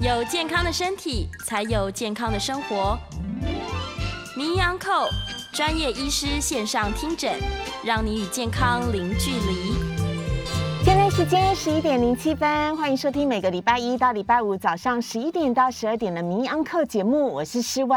[0.00, 2.96] 有健康的身体，才有健康的生活。
[4.36, 5.08] 名医安扣
[5.52, 7.34] 专业医师线上听诊，
[7.84, 9.74] 让你与健康零距离。
[10.84, 17.96] 现在时间十一点零七分，欢迎收听每个礼拜一到礼拜五早上十一点到十二点的名医安扣节目，我是施伟。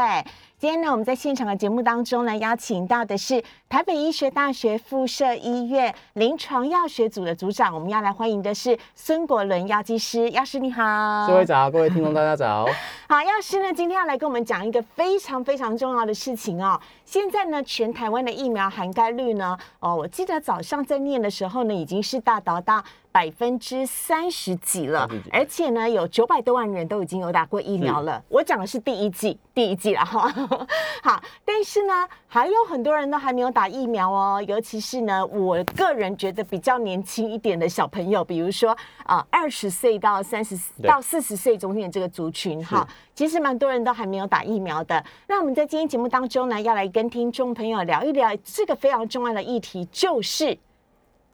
[0.62, 12.64] 今天呢，我们在现场的节目当中呢，邀请到的是台北医学大学附设医院临床药学组的组长，我们要来欢迎的是孙国伦药剂师，药师你好，各位早，各位听众大家早。
[13.10, 16.80] 好，药师呢今天要来跟我们讲一个非常非常重要的事情哦。
[17.04, 28.22] 现在呢，全台湾的疫苗涵盖率呢，哦，我记得早上在念的时候呢，已经是大达到百分之三十几了，而且呢，有九百多万人都已经有打过疫苗了。
[28.28, 30.32] 我讲的是第一季，第一季了哈。
[31.02, 45.04] 好，但是呢，还有很多人都还没有打疫苗哦，尤其是呢，我个人觉得比较年轻一点的小朋友，比如说啊，二十岁到三十到四十岁中间这个族群哈，其实蛮多人都还没有打疫苗的。
[45.26, 50.58] 那我们在今天节目当中呢，要来跟听众朋友聊一聊这个非常重要的议题，就是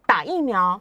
[0.06, 0.80] 打疫苗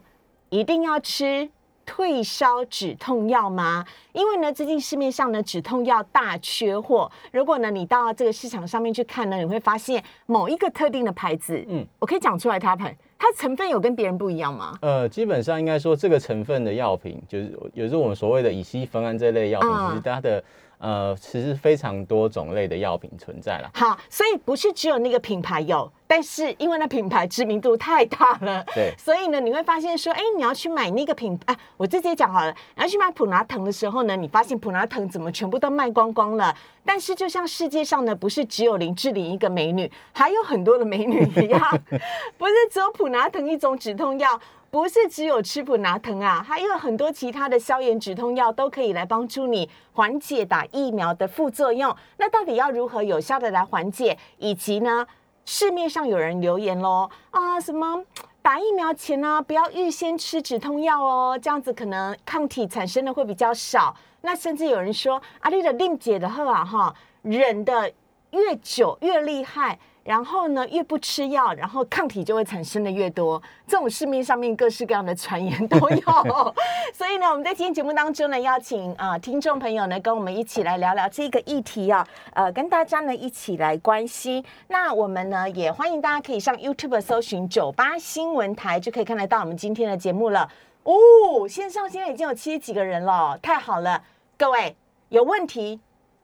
[0.50, 1.50] 一定要吃。
[1.88, 3.82] 退烧止痛药吗？
[4.12, 7.10] 因为呢，最近市面上呢止痛药大缺货。
[7.32, 14.76] 如果呢你到这个市场上面去看呢，你会发现某一个特定的牌子，嗯，我可以讲出来它牌，它成分有跟别人不一样吗？
[14.82, 20.44] 呃，基本上应该说这个成分的药品，就是有时候我们所谓的乙烯酚胺这类药品，其实它的。
[20.78, 23.70] 呃，其实非常多种类的药品存在了。
[23.74, 36.54] 好，所以不是只有那个品牌有，但是因为那品牌知名度太大了，对，所以呢，你会发现说，哎，你要去买那个品，哎，我直接讲好了，你要去买普拿藤的时候呢，你发现普拿藤怎么全部都卖光光了？
[36.84, 41.60] 但是就像世界上呢，不是只有林志玲一个美女，还有很多的美女一样，
[42.38, 44.40] 不是只有普拿藤一种止痛药。
[44.70, 51.94] 不是只有吃普拿疼啊，还有很多其他的消炎止痛药都可以来帮助你缓解打疫苗的副作用。
[52.18, 54.18] 那到底要如何有效的来缓解？
[54.36, 55.06] 以及呢，
[55.46, 58.04] 市面上有人留言喽啊，什么
[58.42, 63.96] 打疫苗前呢不要预先吃止痛药哦，这样子可能抗体产生的会比较少。
[64.20, 67.90] 那甚至有人说，阿丽的令姐的喝啊哈，忍的
[68.32, 69.78] 越久越厉害。
[70.08, 73.40] 然后呢，越不吃药，然后抗体就会产生的越多。
[73.66, 76.54] 这种市面上面各式各样的传言都有。
[76.94, 84.42] 所以呢，我们在今天节目当中呢，邀请啊听众朋友呢，跟我们一起来聊聊这个议题啊，呃，跟大家呢一起来关心。
[84.68, 90.50] 那我们呢也欢迎大家可以上 YouTube 搜寻九八新闻台，就可以看得到我们今天的节目了。
[90.84, 94.02] 哦，线上现在已经有七十几个人了，太好了！
[94.38, 94.74] 各位
[95.10, 95.78] 有问题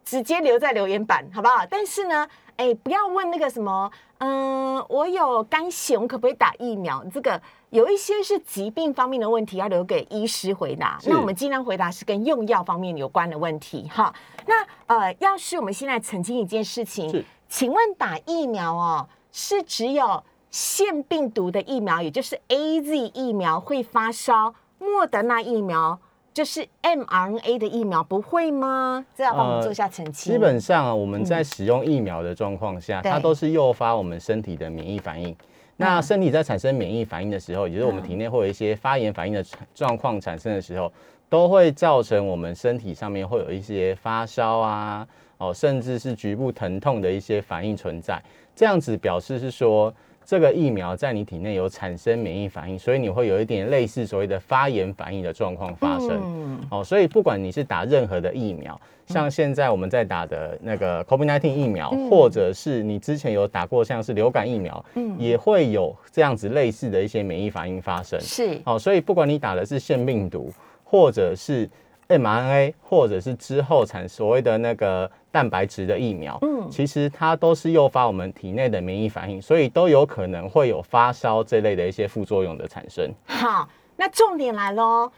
[0.06, 1.66] 直接留在留言板，好不好？
[1.68, 2.26] 但是呢。
[2.56, 7.04] 哎，不要问那个什么，嗯，我有肝血，我可不可以打疫苗？
[7.12, 10.98] 这个有一些是疾病方面的问题，要留给医师回答。
[11.06, 13.88] 那我们尽量回答是跟用药方面有关的问题。
[13.92, 14.14] 哈，
[14.46, 25.98] 那呃，要是我们现在澄清一件事情，请问打疫苗哦，是只有腺病毒的疫苗，也就是 A Z 疫苗会发烧，莫德纳疫苗。
[26.34, 29.06] 就是 mRNA 的疫苗不会吗？
[29.14, 30.32] 这要帮我们做一下澄清。
[30.32, 35.34] 基本上啊，我们在使用疫苗的状况下，它都是诱发我们身体的免疫反应。
[35.76, 39.44] 那身体在产生免疫反应的时候，也就是我们体内会有一些发炎反应的
[39.76, 40.92] 状况产生的时候，
[41.28, 45.06] 都会造成我们身体上面会有一些发烧啊，
[45.38, 48.20] 哦，甚至是局部疼痛的一些反应存在。
[48.56, 49.94] 这样子表示是说。
[50.24, 56.58] 这个疫苗在你体内有产生免疫反应，所以你会有一点类似所谓的发炎反应的状况发生。
[56.70, 64.82] 哦，所以不管你是打任何的疫苗，像现在我们在打的那个 COVID-19 疫苗，或者是你之前有打过像是流感疫苗，
[65.18, 68.18] 也会有这样子类似的一些免疫反应发生。
[68.20, 70.50] 是，哦，所以不管你打的是腺病毒，
[70.82, 71.68] 或者是
[72.08, 75.10] mRNA，或者是之后产所谓的那个。
[75.34, 83.12] 蛋白质的疫苗，嗯，其实它都是诱发我们体内的免疫反应，所以都有可能会有发烧这类的一些副作用的产生。
[83.26, 85.10] 好，那重点来喽，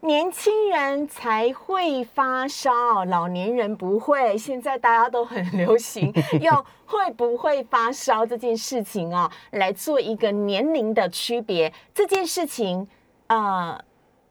[0.00, 4.38] 年轻人才会发烧，老年人不会。
[4.38, 6.10] 现在大家都很流行
[6.40, 11.70] 用会不会发烧这件事情啊，来做一个年龄的区别。
[11.92, 12.88] 这件事情，
[13.26, 13.78] 呃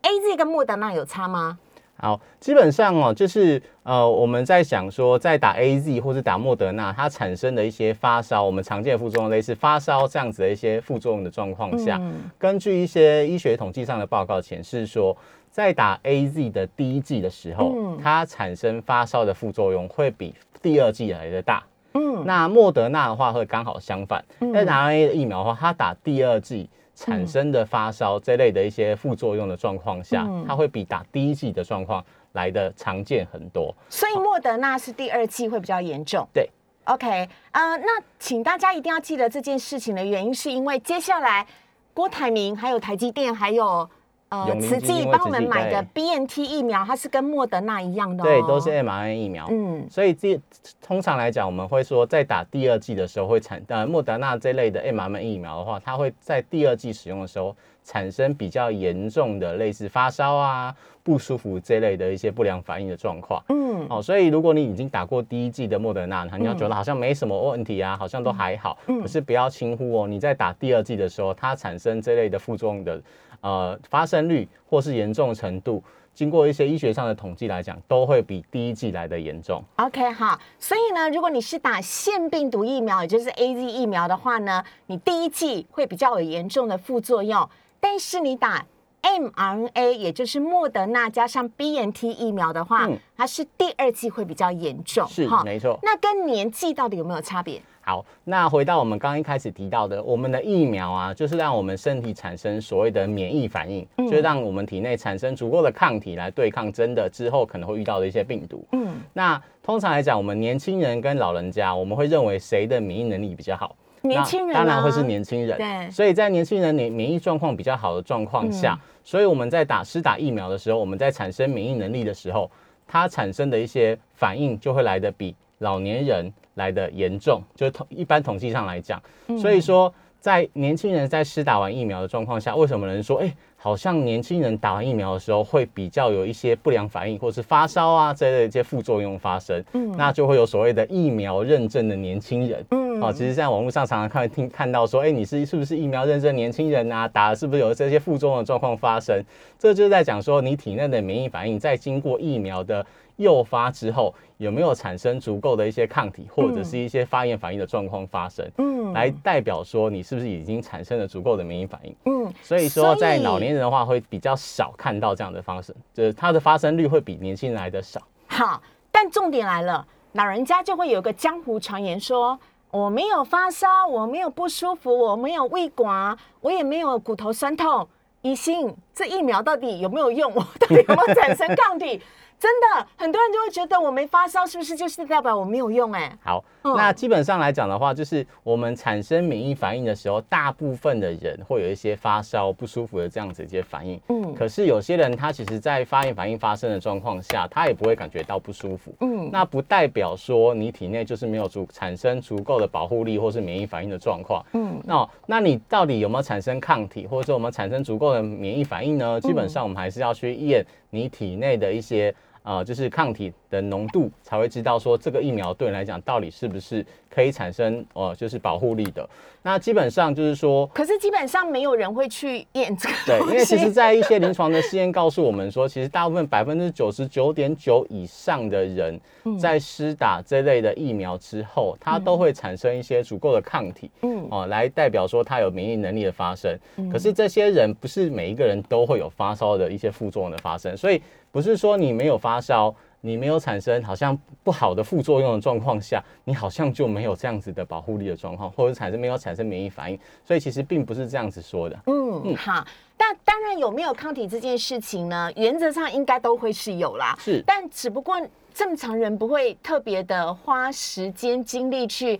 [0.01, 1.59] ，A Z 跟莫德纳有差吗？
[1.99, 11.99] 好，基本上哦，就是呃，我们在想说，在打 A Z 或者打莫德纳，它产生的一些发烧，我们常见的副作用，类似发烧这样子的一些副作用的状况下，
[12.37, 15.17] 根据一些医学统计上的报告显示说，
[15.49, 21.63] 在打 A Z 的第一季的时候，它产生发烧的副作用会比第二季来的大。
[21.93, 24.23] 嗯，那莫德纳的话会刚好相反，
[24.53, 26.69] 在打 A 的疫苗的话，它打第二季。
[26.97, 33.71] 产生的发烧这类的一些副作用的状况下，它会比打第一剂的状况来的常见很多。
[33.87, 36.27] 所以莫德纳是第二剂会比较严重。
[36.33, 36.49] 对
[36.85, 41.45] ，OK，呃，那请大家一定要记得这件事情的原因，是因为接下来
[41.93, 43.87] 郭台铭还有台积电还有。
[44.29, 49.47] 呃，慈济帮我们买的 B N T 疫苗，它是跟莫德纳一样的，对，都是 m R N 疫苗。
[49.49, 50.37] 嗯，所以这
[50.81, 63.41] 通常来讲，我们会说，在打第二剂的时候会产呃莫德纳这类的 m R N 疫苗的话，它会在第二剂使用的时候产生比较严重的类似发烧啊、不舒服这类的一些不良反应的状况。
[63.47, 68.77] 嗯，哦，所以如果你已经打过第一剂的莫德纳，你要觉得好像没什么问题啊，好像都还好。
[68.87, 73.01] 嗯，可是不要轻忽哦，你在打第二剂的时候，它产生这类的副作用的。
[73.47, 75.81] 呃，发生率或是严重程度，
[76.13, 79.63] 经过一些医学上的统计来讲，都会比第一季来的严重。
[79.77, 87.49] OK，好，所以呢，如果你是打腺病毒疫苗，也就是 A Z 疫苗的话呢，你第一季会比较有严重的副作用，
[87.79, 88.65] 但是你打
[89.01, 95.07] mRNA，也就是莫德纳加上 B N T 疫苗的话，它是第二季会比较严重。
[95.07, 95.79] 是，没错。
[95.83, 97.61] 那跟年纪到底有没有差别？
[97.87, 108.67] 好，那回到我们刚刚一开始提到的，我们的疫苗啊，就是让我们身体产生所谓的免疫反应，就是让我们体内产生足够的抗体来对抗真的之后可能会遇到的一些病毒。
[108.73, 113.73] 嗯，那通常来讲，我们年轻人跟老人家，我们会认为谁的免疫能力比较好？
[114.01, 115.57] 年轻人当然会是年轻人。
[115.57, 122.51] 对，所以在年轻人免免疫状况比较好的状况下，所以我们在打施打疫苗的时候，我们在产生免疫能力的时候，
[122.85, 126.33] 它产生的一些反应就会来的比老年人。
[126.57, 129.01] 来的严重，就是统一般统计上来讲，
[129.39, 147.07] 所以说在年轻人在施打完疫苗的状况下，为什么人说，哎，好像年轻人打完疫苗的时候会比较有一些不良反应，或是发烧啊这类一些副作用发生，嗯，那就会有所谓的疫苗认证的年轻人，嗯，哦，其实在网络上常常看听看到说，哎，你是是不是疫苗认证年轻人啊？
[147.07, 149.23] 打了是不是有这些副作用的状况发生？
[149.59, 152.85] 这就是在讲说，你体内的免疫反应在经过疫苗的。
[153.17, 158.49] 诱发之后有没有产生足够的一些抗体，或者是一些发炎反应的状况发生？
[158.57, 161.95] 嗯，来代表说你是不是已经产生了足够的免疫反应？
[162.05, 168.01] 嗯，所以说在老年人的话会比较少看到这样的方式，就是它的发生率会比年轻人来的少。
[168.27, 168.61] 好，
[168.91, 172.39] 但重点来了，老人家就会有个江湖传言说，
[172.69, 177.87] 我没有发烧，我没有不舒服，我没有胃管，我也没有骨头酸痛。
[178.23, 180.29] 疑心这疫苗到底有没有用？
[180.33, 182.01] 我到底有没有产生抗体？
[182.39, 185.91] 真的，很多人就会觉得我没发烧，是不是就是代表我没有用？
[185.91, 193.99] 哎，好，那基本上来讲的话，就是我们产生免疫反应的时候，大部分的人会有一些发烧不舒服的这样子一些反应。
[194.09, 198.93] 嗯，可是有些人他其实在发炎反应发生的状况下，他也不会感觉到不舒服。
[198.99, 204.45] 嗯，那不代表说你体内就是没有足产生足够的保护力或是免疫反应的状况。
[204.53, 209.19] 嗯，那那你到底有没有产生抗体，或者说我们产生足够的免疫反应呢？
[209.19, 212.13] 基本上我们还是要去验你体内的一些。
[212.47, 219.07] 啊，就是抗体的浓度才会知道说这个疫苗对你来讲到底是不是可以产生哦，就是保护力的。
[219.41, 222.95] 那基本上就是说，可是基本上没有人会去验这个。
[223.05, 228.97] 对，因为其实，在一些临床的试验告诉我们说，其实大部分百分之九十九点九以上的人
[229.37, 236.57] 在施打这类的疫苗之后，它都会产生一些足够的抗体，嗯，哦，来代表说它有免疫能力的发生。
[236.89, 241.01] 可是这些人不是每一个人都会有发烧的一些副作用的发生，所以。
[241.37, 251.79] 不是说你没有发烧，你没有产生好像不好的副作用的状况下，你好像就没有这样子的保护力的状况，或者产生没有产生免疫反应，所以其实并不是这样子说的。
[251.85, 252.65] 嗯，好，
[252.97, 255.31] 但当然有没有抗体这件事情呢？
[255.35, 257.15] 原则上应该都会是有啦。
[257.19, 258.15] 是，但只不过
[258.51, 262.19] 正常人不会特别的花时间精力去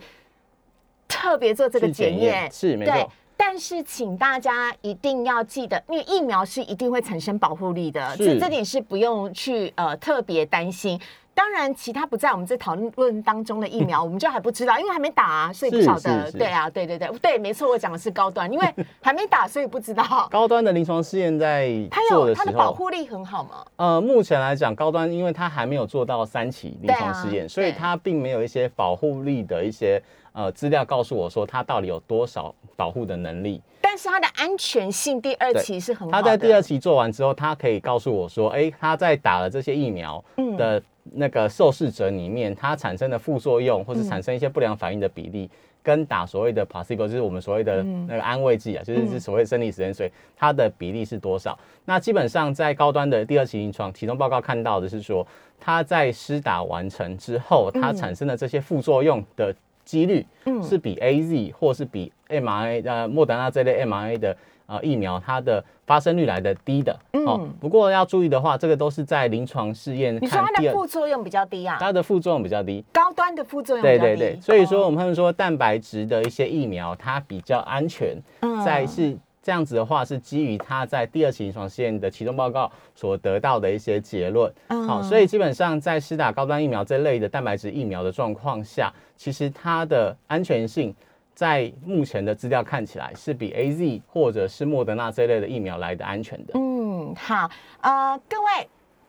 [1.08, 2.48] 特别做这个检验。
[2.52, 3.10] 是，没错。
[3.40, 11.00] 但是，请大家一定要记得，因为疫苗是一定会产生保护力的，这这点是不用去呃特别担心。
[11.34, 16.30] 当然，其他不在我们这讨论当中的疫苗， 我们就还不知道，因为还没打啊，所以不晓得。
[16.32, 20.28] 对啊，对对对对，没错，我讲的是高端，因为 还没打，所以不知道。
[20.32, 21.70] 高端的临床试验在
[22.08, 23.64] 做的时候，它的保护力很好吗？
[23.76, 30.02] 呃，目前来讲，高端因为它还没有做到三期临床试验，所以它并没有一些保护力的一些
[30.32, 33.60] 呃资料告诉我说它到底有多少保护的能力。
[33.82, 36.22] 但是它的安全性，第二期是很好的。
[36.22, 40.24] 他在第二期做完之后，他可以告诉我说，哎，他在打了这些疫苗
[40.56, 40.82] 的。
[41.10, 45.48] 那个受试者里面，它产生的副作用或者产生一些不良反应的比例，
[45.82, 51.58] 跟打所谓的 placebo，就是我们所谓的那个安慰剂啊，就是是所谓生理食盐水，它的比例是多少？
[51.86, 55.26] 那基本上在高端的第二期临床体重报告看到的是说，
[55.58, 59.54] 它在施打完成之后，它产生的这些副作用的
[59.88, 60.26] 几率，
[60.62, 66.94] 是比 A Z 或是比 m R A 呃莫德纳这类 m R A 的呃疫苗它的发生率来的低的。
[67.14, 70.14] 嗯，不过要注意的话，这个都是在临床试验。
[70.20, 71.78] 你说它的副作用比较低啊？
[71.80, 74.38] 它的副作用比较低，高端的副作用对对对。
[74.42, 78.14] 所以说我们说蛋白质的一些疫苗它比较安全，
[78.62, 79.16] 在是。
[79.40, 84.52] 这样子的话是基于他在第二期临床试验的其中报告所得到的一些结论，
[84.86, 90.94] 好，所以基本上在施打高端疫苗这类的蛋白质疫苗的状况下，其实它的安全性
[91.34, 96.52] 在目前的资料看起来是比 A Z 或者是莫德纳这类的疫苗来的安全的。
[96.54, 97.50] 嗯，好，
[97.82, 98.68] 呃，各位，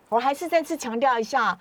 [0.09, 1.57] 我还是再次强调一下，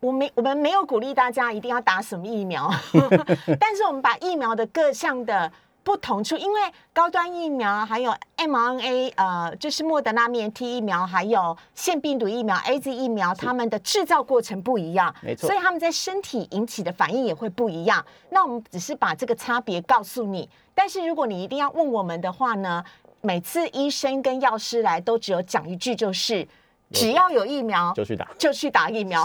[0.00, 2.68] 我没我们没有鼓励大家一定要打什么疫苗，
[3.60, 5.52] 但是我们把疫苗的各项的。
[5.88, 6.60] 不同处，因为
[6.92, 18.04] 高端疫苗还有 mRNA，呃，就是莫德纳面 T 疫苗，还有腺病毒疫苗 A Z 疫苗，它们的制造过程不一样，没错，所以他们在身体引起的反应也会不一样。
[18.28, 22.84] 那我们只是把这个差别告诉你，但是如果你一定要问我们的话呢，
[23.22, 26.46] 每次医生跟药师来都只有讲一句，就是
[26.92, 29.24] 只要有疫苗就去打，就去打疫苗。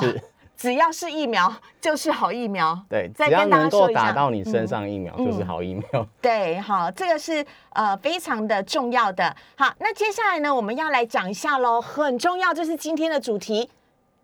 [0.55, 0.63] 是。
[0.63, 6.07] 只要是疫苗就是好疫苗，对，只要能够打到你身上疫苗就是好疫苗。
[6.21, 9.35] 对，好，这个是呃非常的重要的。
[9.57, 13.69] 好，那接下来呢，我们要来讲一下喽，很重要，就是今天的主题。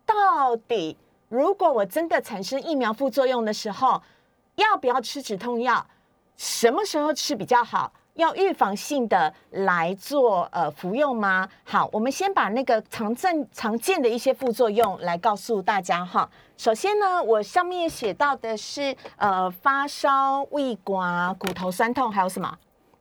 [0.06, 0.96] 到底
[1.28, 4.02] 如果我真的产生疫苗副作用的时候，
[4.56, 5.86] 要不要吃止痛药？
[6.36, 7.92] 什么时候吃比较好？
[8.14, 11.48] 要预防性的来做呃服用吗？
[11.64, 16.28] 好，我们先把那个常见常见的一些副作用来告诉大家哈。
[16.56, 22.58] 首先呢，我上面写到的是呃发烧、胃刮、骨头酸痛，还有什么？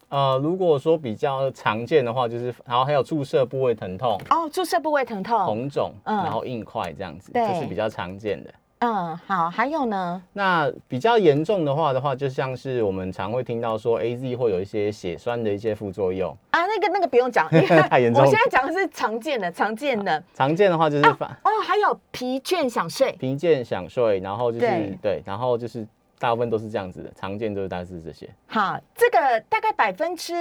[0.07, 8.51] 呃，如果说比较常见的话，就是然后还有注射部位疼痛哦，注射部位疼痛、红肿，然后硬块这样子，这是比较常见的。
[8.81, 10.23] 嗯，好，还有呢？
[10.31, 16.65] 那比较严重的话的话，就像是我们常会听到说，A Z 会有一些血栓的一些副作用啊。
[16.65, 17.45] 那个那个不用讲，
[17.89, 18.23] 太严重。
[18.23, 20.23] 我现在讲的是常见的，常见的。
[20.33, 25.85] 常见的话就是反哦，还有疲倦想睡，疲倦想睡，然后就是对，然后就是
[26.17, 28.29] 大部分都是这样子的，常见就是大概是这些。
[28.47, 30.33] 好，这个大概百分之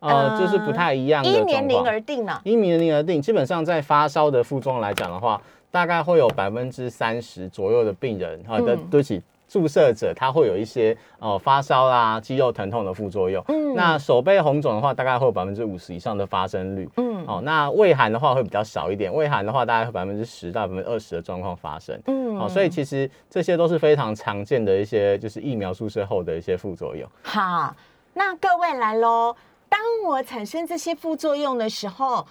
[0.00, 3.22] 呃，就是不太一样，依年龄而定呢，依年龄而定。
[3.22, 5.40] 基本上在发烧的副作用来讲的话。
[5.74, 13.42] 大概会有百分之三十左右的病人，哈的对不起，注射者他会有一些哦发烧啦、肌肉疼痛的副作用。
[13.48, 16.88] 嗯，那手背红肿的话，大概会有百分之五十以上的发生率。
[16.96, 22.00] 嗯，哦，那胃寒的话会比较少一点，胃寒的话大概会百分之十到百分之二十的状况发生。
[22.06, 27.04] 嗯，哦，所以其实这些都是非常常见的一些就是疫苗注射后的一些副作用。
[27.24, 27.74] 好，
[28.12, 29.34] 那各位来喽，
[29.68, 32.24] 当我产生这些副作用的时候。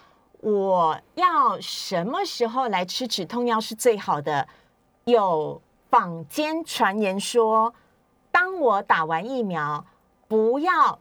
[0.44, 4.46] 我要什么时候来吃止痛药是最好的？
[5.06, 7.74] 有坊间传言说，
[8.30, 9.86] 当我打完疫苗，
[10.28, 11.00] 不要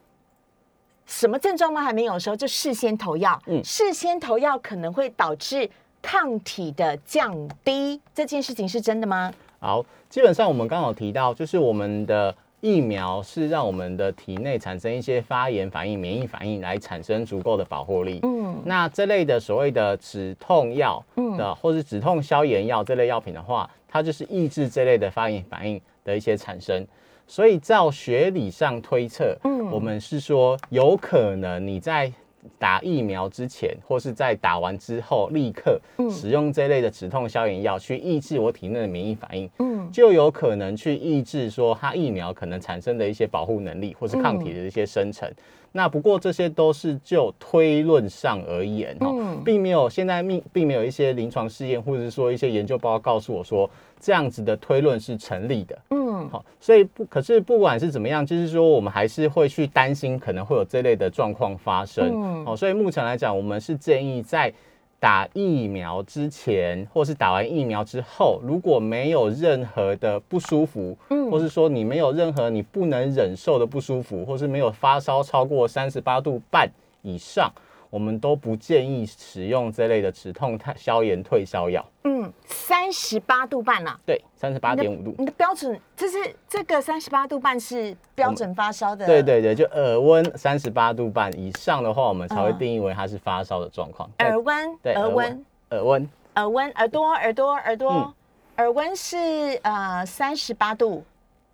[1.06, 3.36] 什么症状都还没有的时候就事先投药。
[3.46, 5.68] 嗯，事先投药可能会导致
[6.00, 9.32] 抗体的降低，这件事情是真的吗？
[9.58, 12.32] 好，基本上我们刚好提到，就是我们的。
[12.62, 18.20] 疫苗是让我们的体内产生一些发炎反应、免疫反应，来产生足够的保护力。
[18.22, 21.04] 嗯，那这类的所谓的止痛药
[21.36, 26.86] 的，或是止痛消炎药这类药品的话，它就是抑制这类的发炎反应的一些产生。
[27.26, 32.12] 所以照学理上推测，嗯，我们是说有可能你在。
[32.58, 35.80] 打疫苗之前，或是在打完之后，立刻
[36.10, 45.30] 使用这类的止痛消炎药去抑制我体内的免疫反应，嗯，就有可能去抑制说它疫苗可能产生的一些保护能力，或是抗体的一些生成。
[45.74, 53.70] 那不过这些都是就推论上而言，哦，并没有现在并并没有一些临床试验，或者是说一些研究报告告诉我说
[54.02, 55.78] 这样子的推论是成立的。
[55.90, 62.10] 嗯，好，所以不可是不管是怎么样，就是说我们还是会去担心可能会有这类的状况发生。
[62.12, 64.52] 嗯，好，所以目前来讲，我们是建议在
[64.98, 76.68] 打疫苗之前，或是打完疫苗之后，如果没有任何的不舒服，嗯，或是说你没有任何你不能忍受的不舒服，或是没有发烧超过三十八度半
[77.02, 77.50] 以上。
[77.92, 81.86] 我们都不建议使用这类的止痛、消炎、退烧药。
[82.04, 84.00] 嗯，三十八度半啊？
[84.06, 85.14] 对，三十八点五度。
[85.18, 86.16] 你的标准就是
[86.48, 89.04] 这个三十八度半是标准发烧的。
[89.04, 94.08] 对对对，就耳温三十八度半以上的话，我们才会定义为它是发烧的状况。
[94.20, 98.14] 耳温，对，耳温，耳温，耳温，耳朵，耳朵，耳朵，
[98.56, 101.04] 耳温是呃三十八度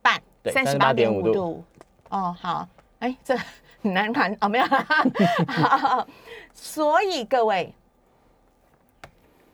[0.01, 1.65] 半，三十八点五度。
[2.11, 2.69] 哦，好，
[3.01, 3.37] 哎，这。
[3.81, 4.65] 难看哦，没有。
[6.61, 7.73] 所以各位，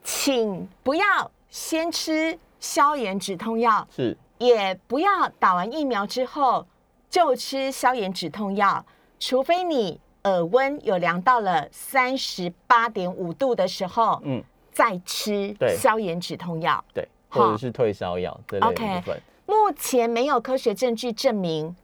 [0.03, 6.67] 请不要先吃消炎止痛药，是，也不要打完疫苗之后
[7.11, 8.85] 就吃消炎止痛药，
[9.21, 14.43] 除非你耳温有量到了三十八点五度的时候，嗯，
[14.73, 19.23] 再吃消炎止痛药，对，或者是退烧药这类部分。
[19.45, 21.77] 目前没有科学证据证明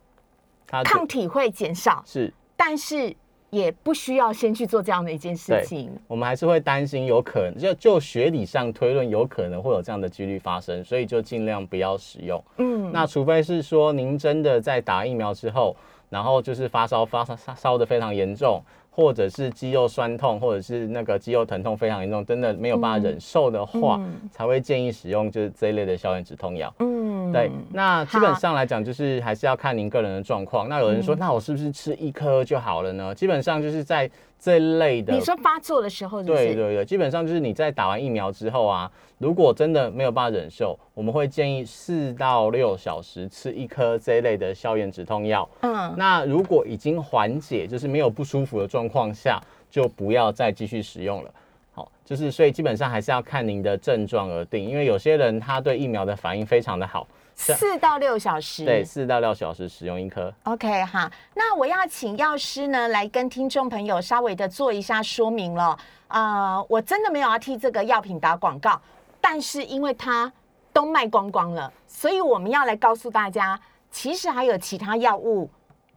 [0.83, 3.15] 抗体会减少，是，但是。
[3.51, 12.43] 也不需要先去做这样的一件事情，我们还是会担心有可能，就就学理上推论有可能会有这样的几率发生，所以就尽量不要使用。
[12.59, 15.77] 嗯，那除非是说您真的在打疫苗之后，
[16.09, 18.63] 然后就是发烧发烧烧的非常严重。
[18.91, 26.73] 或者是肌肉酸痛，或者是那个肌肉疼痛非常严重，真的没有办法忍受的话，才会建议使用就是这一类的消炎止痛药。
[26.81, 27.51] 嗯，对。
[27.73, 30.69] 那基本上来讲，就是还是要看您个人的状况。
[30.69, 33.15] 那有人说，那我是不是吃一颗就好了呢？
[33.15, 34.11] 基本上就是在。
[34.41, 45.47] 这类的，你说发作的时候，对对对，基本上就是你在打完疫苗之后啊，如果真的没有办法忍受，我们会建议四到六小时吃一颗这一类的消炎止痛药。
[45.61, 49.39] 嗯，那如果已经缓解，就是没有不舒服的状况下，
[49.71, 51.31] 就不要再继续使用了。
[51.73, 57.07] 好，就是所以基本上还是要看您的症状而定，因为有些人他对疫苗的反应非常的好。
[57.41, 60.33] 四到六小时，对，四到六小时使用一颗。
[60.45, 65.79] OK 哈，那我要请药师呢来跟听众朋友稍微的做一下说明了。
[66.09, 68.81] 啊，我真的没有要替这个药品打广告，
[69.21, 70.31] 但是因为它
[70.73, 73.59] 都卖光光了，所以我们要来告诉大家，
[73.91, 75.49] 其实还有其他药物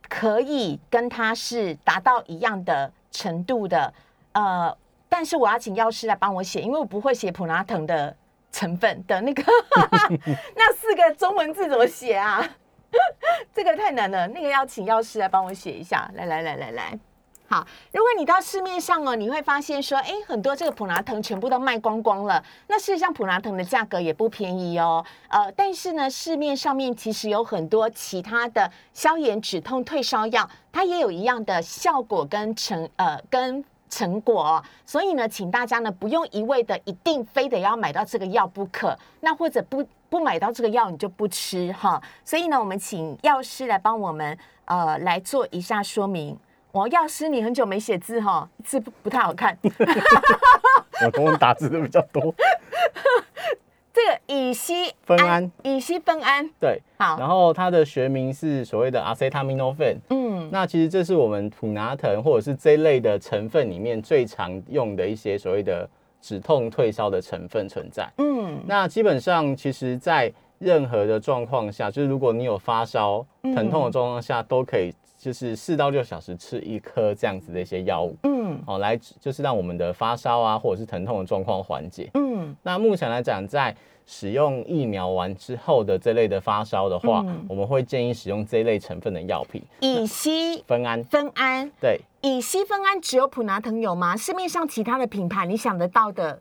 [0.08, 3.94] 可以跟它是达到一样的程度的。
[4.32, 4.78] 呃，
[5.10, 8.16] 但是我要请药师来帮我写，因为我不会写普拉腾的。
[8.54, 9.44] 成分的那个
[10.56, 12.48] 那四个中文字怎么写啊？
[13.52, 16.08] 这个太难了，那个要请药师来帮我写一下。
[16.14, 17.00] 来来来来来，
[17.50, 17.66] 好。
[17.92, 22.44] 如果你到市面上哦，你会发现说，哎，很多这个普拿藤全部都卖光光了。
[22.68, 25.04] 那事实上，普拿藤的价格也不便宜哦。
[25.30, 33.66] 呃，但是呢，市面上面其实有很多其他的消炎止痛退烧药，它也有一样的效果跟成呃跟。
[33.94, 42.02] 成果，所以呢，请大家呢不用一味的一定非得要买到这个药不可，那或者不不买到这个药你就不吃哈。
[42.26, 46.36] 所以呢，我们请药师来帮我们呃来做一下说明。
[46.72, 49.56] 我药师你很久没写字哈，字不不太好看。
[51.06, 52.34] 我中文打字的比较多。
[53.94, 65.88] 这个乙烯酚胺，乙烯酚胺，对，好，然后它的学名是所谓的 acetaminophen，嗯，那其实这是我们普拿疼或者是这类的成分里面最常用的一些所谓的
[66.20, 74.92] 止痛退烧的成分存在，嗯，那基本上其实在任何的状况下，就是如果你有发烧疼痛的状况下，都可以
[75.24, 83.74] 就是四到六小时吃一颗这样子的一些药物，嗯，哦，来就是让我们的发烧啊或者是疼痛的状况缓解，嗯，那目前来讲在
[84.06, 91.02] 使用疫苗完之后的这类的发烧的话，我们会建议使用这一类成分的药品，乙烯酚胺。
[91.06, 94.18] 酚胺对，乙烯酚胺只有普拿疼有吗？
[94.18, 96.38] 市面上其他的品牌你想得到的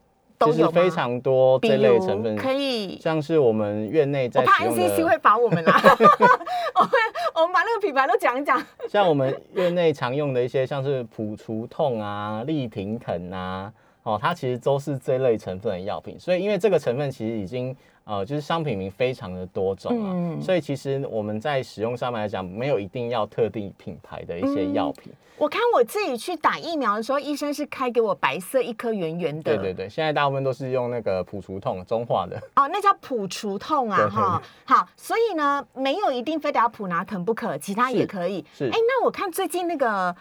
[0.47, 5.81] 都有非常多这类成分可以，像是我们院内在怕 NCC 会罚我们啊，
[6.75, 6.91] 我们
[7.35, 8.63] 我们把那个品牌都讲一讲。
[8.89, 13.73] 像我们院内常用的一些，像是普除痛啊、利平疼啊。
[14.05, 17.73] 哦，它其实都是这类成分的药品，所以因为这个成分其实已经
[18.05, 25.13] 呃，就是商品名非常的多种了，所以其实我们在使用上面来讲，没有一定要特定品牌的一些药品。
[25.39, 29.57] 我看我自己去打疫苗的时候，医生是开给我白色一颗圆圆的。
[29.57, 32.37] 对对对，现在大部分都是用那个普除痛中化的。
[32.57, 34.43] 哦，那叫普除痛啊，哈。
[34.65, 38.45] 好，所以呢，没有一定非得要普拿疼不可，其他也可以。
[38.55, 38.67] 是。
[38.67, 40.15] 哎，那我看最近那个。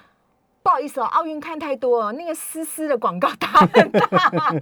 [0.63, 4.53] 不好意思哦，奥运看太多，那个思思的广告打很大。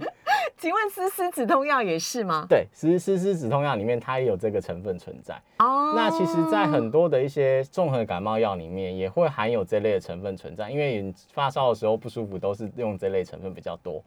[0.56, 2.44] 请问思思止痛药也是吗？
[2.48, 5.34] 对，思思思止痛药里面它也有这个成分存在。
[5.58, 10.70] 哦，那其实，在很多的一些综合感冒药里面，也会含有这类的成分存在。
[10.70, 14.02] 因为发烧的时候不舒服，都是用这类成分比较多。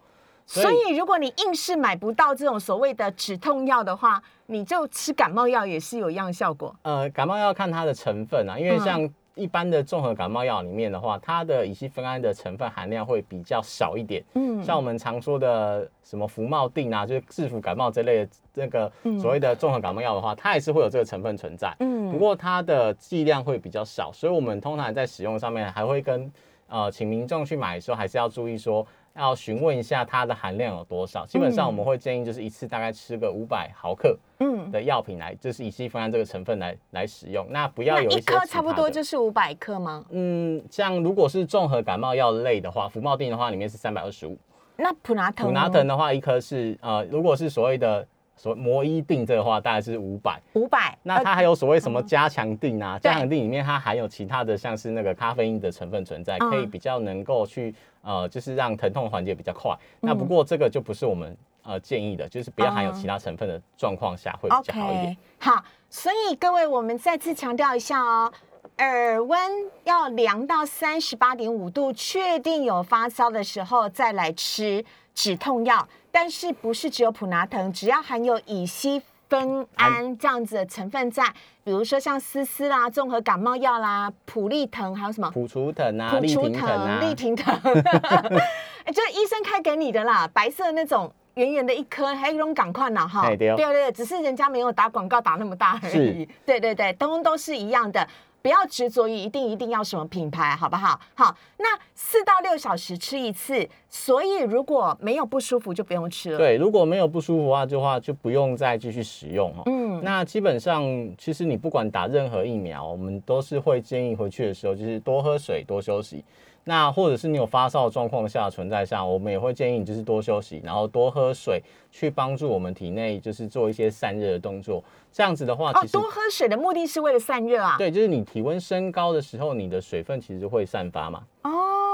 [0.45, 6.75] 所以，如果你硬是买不到这种所谓的止痛药的话，你就吃感冒药也是有一样效果。
[6.81, 9.07] 呃，感冒药看它的成分啊，因为像。
[9.35, 14.23] 一般的综合感冒药里面的话，它的乙烯酚胺的成分含量会比较少一点。
[14.35, 21.75] 嗯，像我们常说的什么福茂定啊，就是制服感冒这类的那个所谓的综合感冒药的话，它也是会有这个成分存在。
[21.79, 26.31] 嗯，不过它的剂量会比较少，所以我们通常在使用上面还会跟
[26.67, 28.85] 呃请民众去买的时候，还是要注意说。
[29.15, 37.45] 要询问一下它的含量有多少，基本上我们会建议就是一次大概吃个五百毫克嗯的药品来，就是乙烯酚胺这个成分来来使用。
[37.51, 40.03] 那不要有一颗差不多就是五百克吗？
[40.09, 44.35] 嗯，像如果是综合感冒药类的话，福茂定的话里面是三百二十五。
[44.77, 48.03] 那普拿疼普拿疼的话一颗是呃，如果是所谓的
[48.35, 50.97] 所魔一定这个话大概是五百，五百。
[51.03, 52.99] 那它还有所谓什么加强定啊？
[52.99, 59.75] 加强定里面它含有其他的像是那个咖啡因的成分存在，可以比较能够去呃，就是让疼痛缓解比较快。
[59.99, 65.17] 那不过这个就不是我们呃建议的，就是不要含有其他成分的状况下会比较好一点。
[65.39, 68.31] 好，所以各位我们再次强调一下哦。
[68.79, 69.39] 耳温
[69.83, 75.87] 要量到三十八点五度，确定有发烧的时候再来吃止痛药。
[76.11, 81.23] 但是不是只有普拿疼，只要含有乙烯酚胺这样子的成分在，
[81.63, 87.51] 比如说像丝丝啦、综合感冒药啦、普利疼，还有什么普除疼啊、普除疼、利停疼，
[88.85, 98.07] 哎，就是医生开给你的啦，白色那种圆圆的一颗，还有一种赶快呢哈，对对对，只是人家没有打广告打那么大而已，对对对，通通都是一样的。
[98.43, 100.99] 不要执着于一定一定要什么品牌，好不好？
[101.15, 106.37] 好，那四到六小时吃一次，所以如果没有不舒服就不用吃了。
[106.39, 109.61] 对，如果没有不舒服的话，就话就不用再继续使用哈。
[109.67, 110.83] 嗯，那基本上
[111.15, 116.25] 其实你不管打任何疫苗，我们都是会建议回去的时候就是多喝水，多休息。
[116.63, 124.83] 那或者是你有发烧的状况下存在下，我们也会建议你就是多休息，然后多喝水，去帮助我们体内就是做一些散热的动作。
[125.11, 127.75] 这样子的话，哦，多喝水的目的是为了散热啊？
[127.77, 131.21] 对，就是你体温升高的时候，你的水分其实会散发嘛。
[131.43, 131.51] 哦，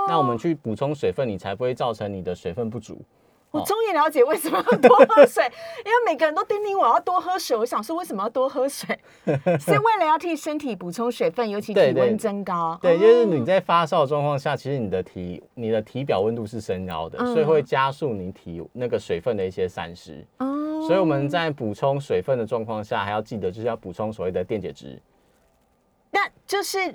[0.10, 3.00] 那我们去补充水分，你才不会造成你的水分不足。
[3.52, 5.44] 我终于了解为什么要多喝水，
[5.84, 7.58] 因为每个人都叮咛我要多喝水。
[7.58, 8.88] 我想说，为什么要多喝水？
[9.60, 12.78] 是为了要替身体补充水分，尤其体温增高。
[12.80, 20.24] 对，就是你在发烧的状况下，其实你的体你的体表温度是升高的，所以会加速你体那个水分的一些散失。
[20.38, 25.02] 哦，所以我们在补充水分的状况下，还要记得就是要补充所谓的电解质。
[26.12, 26.94] 那就是。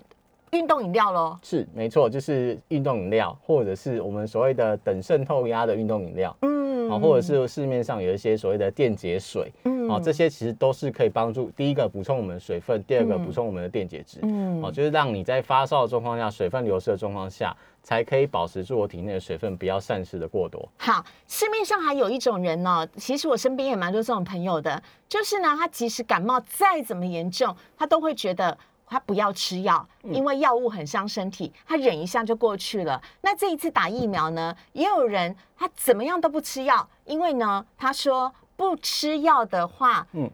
[0.52, 20.68] 运动饮料喽，是没错，就是运动饮料，或者是我们所谓的等渗透压的运动饮料，嗯，啊，或者是市面上有一些所谓的电解水，嗯，啊，这些其实都是可以帮助第一个补充我们水分，第二个补充我们的电解质，嗯，哦，就是让你在发烧的状况下，水分流失的状况下，才可以保持住我体内的水分不要散失的过多。
[20.78, 28.57] 好，市面上还有一种人呢，其实我身边也蛮多这种朋友的，就是呢，他即使感冒再怎么严重，他都会觉得。
[28.86, 33.00] 他不要吃药，因为药物很伤身体，他忍一下就过去了。
[33.22, 40.30] 那这一次打疫苗呢，也有人他怎么样都不吃药，因为呢，他说不吃药的话，嗯，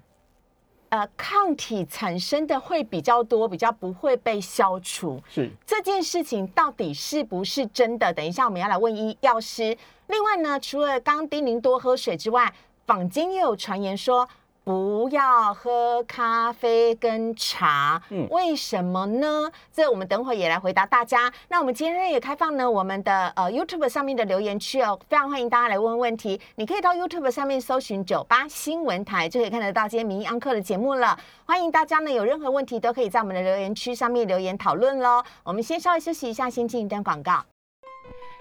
[0.88, 5.22] 呃，抗体产生的会比较多，比较不会被消除。
[5.28, 8.12] 是这件事情到底是不是真的？
[8.12, 9.76] 等一下我们要来问医药师。
[10.08, 12.52] 另外呢，除了刚叮咛多喝水之外，
[12.84, 14.28] 坊间也有传言说。
[14.62, 19.50] 不要喝咖啡跟茶，嗯，为什么呢？
[19.72, 21.32] 这我们等会也来回答大家。
[21.48, 26.40] 那我们今天也开放呢我们的呃 YouTube 上面的留言区哦，非常欢迎大家来问问题。
[26.56, 31.18] 你可以到 YouTube 上面搜寻九八新闻台，就可以看得到今天民意安客的节目了。
[31.46, 35.22] 欢迎大家呢有任何问题都可以在我们的留言区上面留言讨论喽。
[35.42, 37.44] 我们先稍微休息一下，先进一段广告。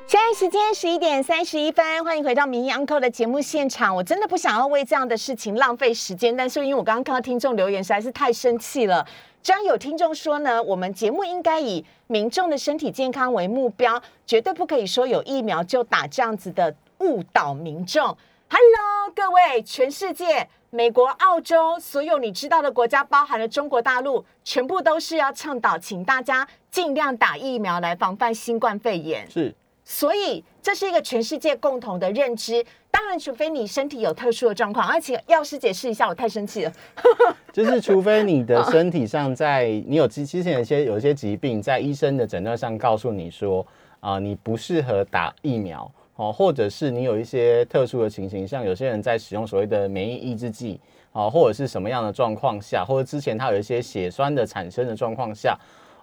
[0.09, 3.95] 现在时间十一点三十一分，欢迎回到《民意 Uncle》的节目现场。
[3.95, 9.05] 我真的不想要为这样的事情浪费时间，但是因为我刚刚看到听众留言实在是太生气了。
[9.43, 18.03] 这样有听众说呢，我们节目应该以民众的身体健康为目标，绝对不可以说有疫苗就打这样子的误导民众。
[18.49, 29.29] Hello，各位，全世界、美国、澳洲，所有你知道的国家，包含了中国大陆，全部都是要倡导，请大家尽量打疫苗来防范新冠肺炎。
[29.29, 29.53] 是。
[29.91, 32.63] 所以这是一个全世界共同的认知。
[32.91, 36.71] 当然，除非你身体有特殊的状况，而且药师解释一下，我太生气了。
[37.52, 43.65] 就是除非你的身体上在你有之之前有些有些疾病，在医生的诊断上告诉你说
[43.99, 50.80] 啊，你不适合打疫苗哦，或者是你有一些特殊的情形，像有些人在使用所谓的免疫抑制剂
[51.12, 55.58] 啊，或者是什么样的状况下，或者之前他有一些血栓的产生的状况下。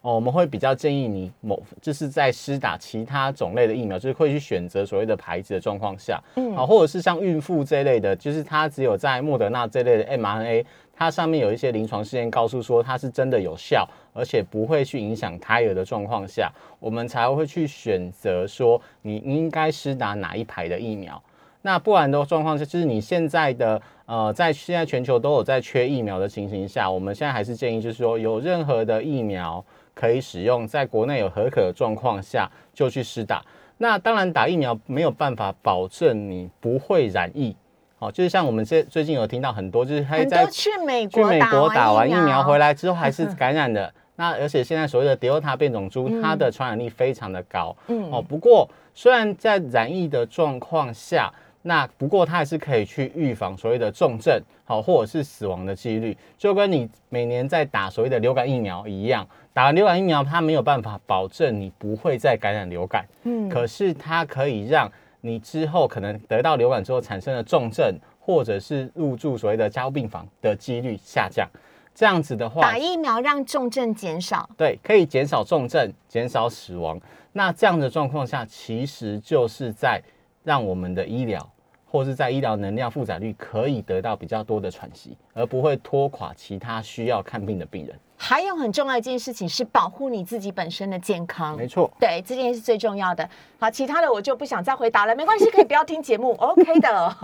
[0.06, 10.64] 哦，我们会比较建议你某就是在施打其他种类的疫苗，就是会去选择所谓的牌子的状况下，嗯，啊，或者是像孕妇这类的，就是它只有在莫德纳这类的 mRNA，
[10.94, 21.20] 它上面有一些临床试验告诉说它是真的有效，而且不会去影响胎儿的状况下，我们才会去选择说你应该施打哪一排的疫苗。
[21.62, 29.64] 那不然的状况下，就是你现在的呃，在现在全球都有在缺疫苗的情形下，我们现在还是建议就是说有任何的疫苗。
[29.96, 33.42] 可以使用，在国内有合可的状况下就去施打。
[33.78, 37.56] 那当然，打疫苗没有办法保证你不会染疫。
[37.98, 43.90] 哦，就是像我们这最近有听到很多，就是他在去美国打完疫苗回来之后还是感染的。
[44.16, 47.74] 那而且现在所谓的 Delta 变种株，它的传染力非常的高。
[47.88, 48.10] 嗯。
[48.12, 51.32] 哦，不过虽然在染疫的状况下，
[51.62, 64.86] 那不过它还是可以去预防所谓的重症，好或者是死亡的几率，就跟你每年在打所谓的流感疫苗一样，打完流感疫苗，它没有办法保证你不会再感染流感，嗯，可是它可以让
[65.22, 71.48] 你之后可能得到流感之后产生的重症，或者是入住所谓的加护病房的几率下降。
[71.94, 77.00] 这样子的话，打疫苗让重症减少，对，可以减少重症，减少死亡。
[77.32, 79.98] 那这样的状况下，其实就是在
[80.44, 81.50] 让我们的医疗，
[81.86, 87.98] 或是在医疗能量负载率可以得到比较多的喘息，而不会拖垮其他需要看病的病人。
[88.18, 93.28] 还有很重要一件事情是保护你自己本身的健康，没错，对，这件事最重要的。
[93.58, 97.16] 好，其他的我就不想再回答了，没关系，可以不要听节目，OK 的。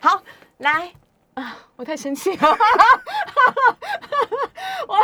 [0.00, 0.22] 好，
[0.58, 0.90] 来。
[1.34, 1.56] 啊！
[1.76, 2.46] 我太生气了！
[4.86, 4.96] 我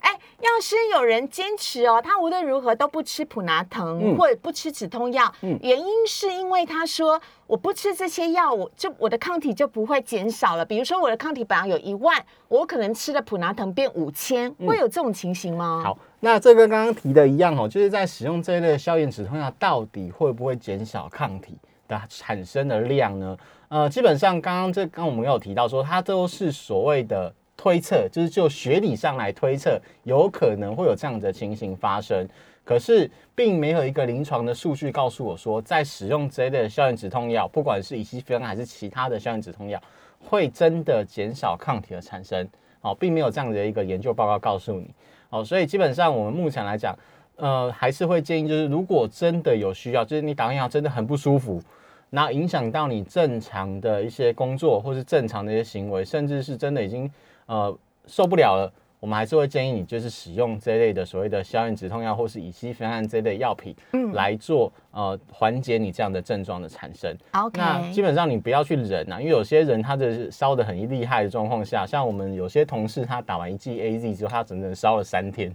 [0.00, 10.64] 哎，要是有人坚持哦，他无论如何都不吃普拿疼或者不吃止痛药，原因是因为他说我不吃这些药，我就我的抗体就不会减少了。
[10.64, 15.80] 比如说我的抗体本来有一万，我可能吃了普拿疼变五千，会有这种情形吗？
[15.84, 23.38] 好，那这跟刚刚提的一样哦，就是在使用这一类消炎止痛药，到底会不会减少抗体的产生的量呢？
[23.68, 32.28] 呃，基本上刚刚这刚我们有提到说，它都是所谓的推测，就是就学理上来推测，有可能会有这样的情形发生。
[32.64, 39.80] 可是并没有一个临床的数据告诉我说，在使用这类的消炎止痛药，不管是乙烯酚还是其他的消炎止痛药，
[40.18, 42.44] 会真的减少抗体的产生。
[42.80, 44.90] 哦，并没有这样的一个研究报告告诉你。
[45.30, 46.98] 哦，所以基本上我们目前来讲，
[47.36, 51.62] 呃，还是会建议，就是如果真的有需要，就是你打完药真的很不舒服。
[52.10, 57.08] 那影响到你正常的一些工作，或是正常的一些行为，甚至是真的已经
[57.46, 57.76] 呃
[58.06, 67.16] 受不了了，我们还是会建议你就是使用这类的所谓的消炎止痛药，或是乙烯酚胺这类药品，嗯，来做呃缓解你这样的症状的产生。
[67.32, 75.54] OK，那基本上你不要去忍啊，因为有些人他的烧的很厉害的状况下，像我们有些同事他打完一剂 AZ 之后，他整整烧了三天。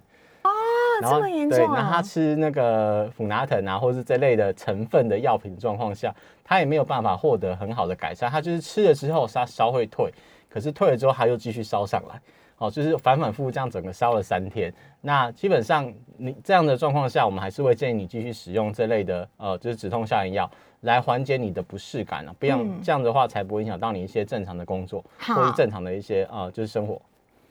[0.99, 6.11] 这么严重对，那他吃那个普拿疼啊，或是这类的成分的药品状况下，
[6.43, 8.31] 他也没有办法获得很好的改善。
[8.31, 10.11] 他就是吃了之后，他烧会退，
[10.57, 12.19] 可是退了之后，它又继续烧上来，
[12.57, 14.73] 哦，就是反反复复这样整个烧了三天。
[15.01, 20.49] 那基本上你这样的状况下，我们还是会建议你继续使用这类的呃，就是止痛消炎药
[20.81, 26.99] 来缓解你的不适感啊，不要这样的话才不会影响到你一些正常的工作或是正常的一些呃，就是生活。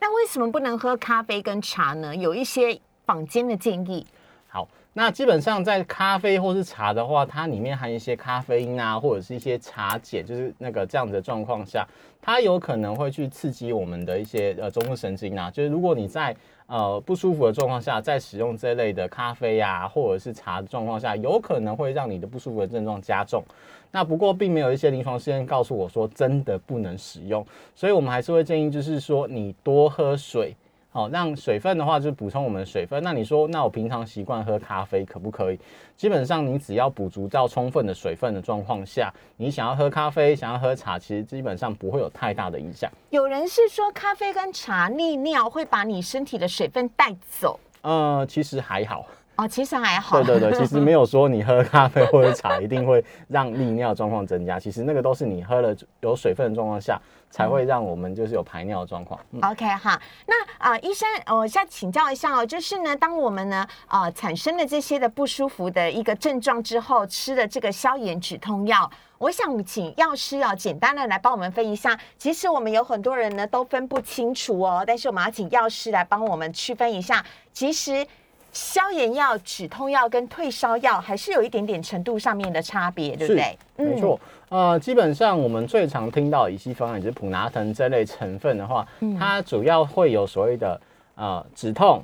[0.01, 2.17] 那为什么不能喝咖啡跟茶呢？
[2.17, 2.81] 有一些。
[3.07, 4.05] 坊间的建议，
[4.49, 4.67] 好，
[4.99, 11.87] 那基本上在咖啡或是茶的话，它里面含一些咖啡因啊，或者是一些茶碱，就是那个这样子的状况下，
[12.23, 15.51] 它有可能会去刺激我们的一些呃中枢神经啊。
[15.51, 16.35] 就是如果你在
[16.67, 23.45] 呃不舒服的状况下，在使用这类的咖啡呀或者是茶的状况下，有可能会让你的不舒服的症状加重。
[23.93, 30.57] 那不过并没有一些临床试验告诉我说真的不能使用，所以我们还是会建议，就是说你多喝水。
[30.97, 33.03] 好，让水分的话就是补充我们的水分。
[33.03, 35.61] 那你说，那我平常习惯喝咖啡可不可以？
[35.95, 42.91] 基本上你只要补足到充分的水分的状况下，你想要喝咖啡，想要喝茶，其实基本上不会有太大的影响。
[43.11, 47.61] 有人是说咖啡跟茶利尿会把你身体的水分带走？
[47.83, 49.07] 呃，其实还好。
[49.37, 50.23] 哦，其实还好。
[50.23, 54.59] 对对对， 其实没有说你喝咖啡或者茶一定会让利尿状况增加。
[54.59, 56.99] 其实那个都是你喝了有水分的状况下。
[57.37, 59.21] 才会让我们就是有排尿的状况。
[59.43, 71.99] OK 哈，那啊，医生，我再请教一下哦，就是呢，当我们呢啊产生了这些的不舒服的一个症状之后，吃了这个消炎止痛药，我想请药师啊，简单的来帮我们分一下。
[72.17, 77.23] 其实我们有很多人呢都分不清楚哦，但是我们要请药师来帮我们区分一下。
[77.53, 78.07] 其实
[78.51, 83.59] 消炎药、止痛药跟退烧药还是有一点点程度上面的差别，对不对？
[83.77, 84.19] 没错。
[84.49, 88.87] 呃，基本上我们最常听到乙烯酚胺，就是普拿疼这类成分的话，
[89.19, 90.81] 它主要会有所谓的
[91.17, 92.01] 呃止痛、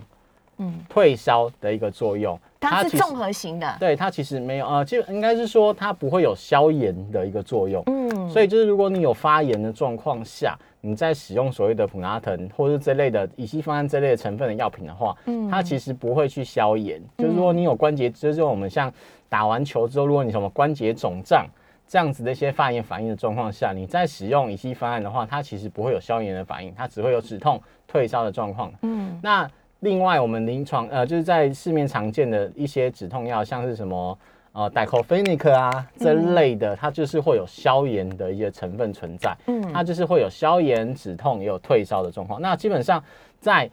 [0.59, 2.38] 嗯退烧的一个作用。
[2.61, 7.83] 它是综合型的，对它其实没有呃，就应该是说它不会有消炎的一个作用。
[7.87, 17.00] 嗯，所以就是如果你有发炎的状况下，你在使用所谓的普拿疼或是这类的乙烯酚胺这类的成分的药品的话，嗯，它其实不会去消炎。
[17.18, 18.92] 就是说你有关节，就是我们像
[19.28, 21.46] 打完球之后，如果你什么关节肿胀。
[21.92, 28.72] 这样子的一些发炎反应的状况下，你在使用乙烯方案的话，它其实不会有消炎的反应，它只会有止痛退烧的状况。
[28.81, 29.46] 嗯，那
[29.81, 34.18] 另外我们临床呃就是在市面常见的一些止痛药，像是什么
[34.52, 39.37] 呃 diclofenac 啊这类的，它就是会有消炎的一些成分存在。
[39.46, 42.40] 嗯，它就是会有消炎止痛也有退烧的状况。
[42.40, 43.05] 那基本上
[43.38, 43.70] 在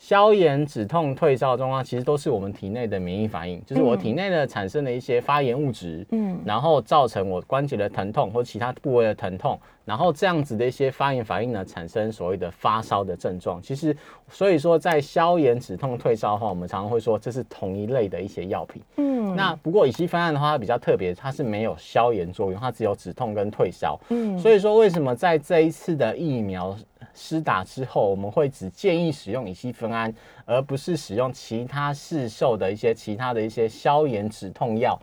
[0.00, 13.60] 消炎、止痛、退烧的状况，其实都是我们体内的免疫反应，就是我体内呢产生的一些发炎物质，嗯，然后造成我关节的疼痛或其他部位的疼痛，然后这样子的一些发炎反应呢，产生所谓的发烧的症状。
[13.60, 13.94] 其实，
[14.30, 18.82] 所以说在消炎、止痛、退烧的话，我们常常会说这是同一类的一些药品。
[18.96, 24.00] 嗯，那不过乙烯酚胺的话，它比较特别，它是没有消炎作用，它只有止痛跟退烧。
[24.08, 26.74] 嗯，所以说为什么在这一次的疫苗？
[27.14, 34.98] 施打之后，我们会只建议使用乙烯酚胺，而不是使用其他市售的一些其他的一些消炎止痛药，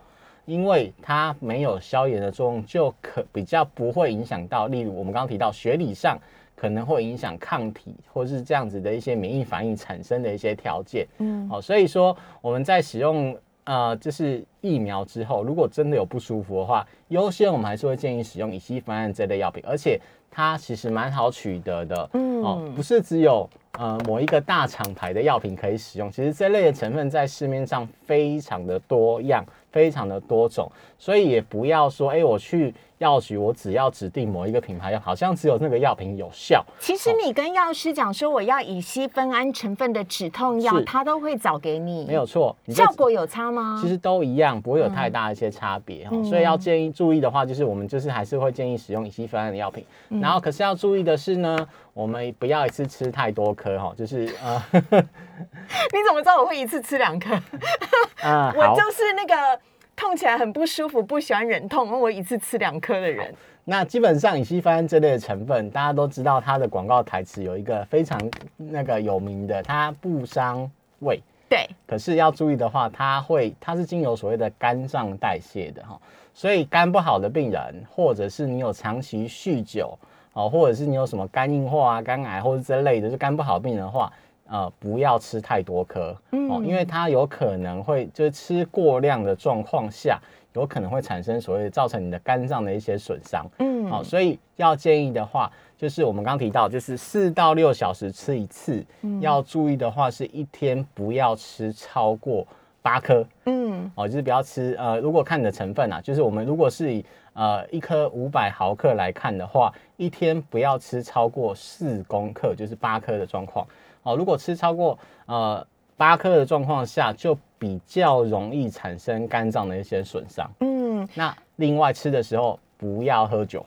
[0.46, 6.17] 因为它没有消炎的作用，就可比较不会影响到，例如我们刚刚提到学理上
[6.56, 11.06] 可能会影响抗体或是这样子的一些免疫反应产生的一些条件。
[11.20, 20.00] 嗯，好，所以说我们在使用呃就是疫苗之后，如果真的有不舒服的话，优先我们还是会建议使用乙烯酚胺这类药品，而且。
[20.38, 29.43] 它其实蛮好取得的，嗯，哦，不是只有呃某一个大厂牌的药品可以使用，其实这类的成分在市面上非常的多样。
[29.69, 36.66] 非常的多种，所以也不要说，哎，我去药局，我只要指定某一个品牌药，好像只有那个药品有效。
[36.80, 42.56] 其实你跟药师讲说，我要乙烯酚胺成分的止痛药，他都会找给你，没有错。
[42.70, 43.80] 效果有差吗？
[43.82, 46.10] 其实都一样，不会有太大的一些差别。
[46.24, 49.86] 所以要建议注意的话，就是我们就是还是会建议使用乙烯酚胺的药品。
[50.10, 57.36] 然后，可是要注意的是呢，我们不要一次吃太多颗哈，就是呃， 你怎么知道我会一次吃两颗？
[58.28, 59.60] 啊，我就是那个。
[59.98, 63.34] 痛起来很不舒服，不喜欢忍痛，我一次吃两颗的人。
[63.66, 68.18] 那基本上乙烯酚胺这类的成分，大家都知道它的广告台词有一个非常
[68.56, 71.20] 那个有名的，它不伤胃。
[71.50, 71.68] 对。
[71.88, 76.00] 可是要注意的话，它会它是经由所谓的肝脏代谢的哈，
[76.32, 79.98] 所以肝不好的病人，或者是你有长期酗酒
[80.34, 84.14] 哦，或者是你有什么肝硬化啊、肝癌或者这类的，就肝不好病人的话。
[84.50, 90.20] 呃，不要吃太多颗哦，因为它有可能会就是吃过量的状况下，
[90.54, 93.46] 有可能会产生所谓造成你的肝脏的一些损伤。
[93.60, 98.84] 嗯，好，所以要建议的话，就是我们刚提到，就是四到六小时吃一次。
[99.02, 102.48] 嗯，要注意的话，是一天不要吃超过
[102.82, 103.26] 八颗。
[103.46, 113.68] 嗯，哦，就是不要吃呃，如果看你的成分啊，就是我们如果是以呃一颗五百毫克来看的话，一天不要吃超过四公克，就是八颗的状况。
[114.08, 115.67] 哦，如果吃超过呃
[115.98, 120.50] 八颗的状况下，就比较容易产生肝脏的一些损伤。
[120.62, 123.65] 嗯，那另外吃的时候不要喝酒。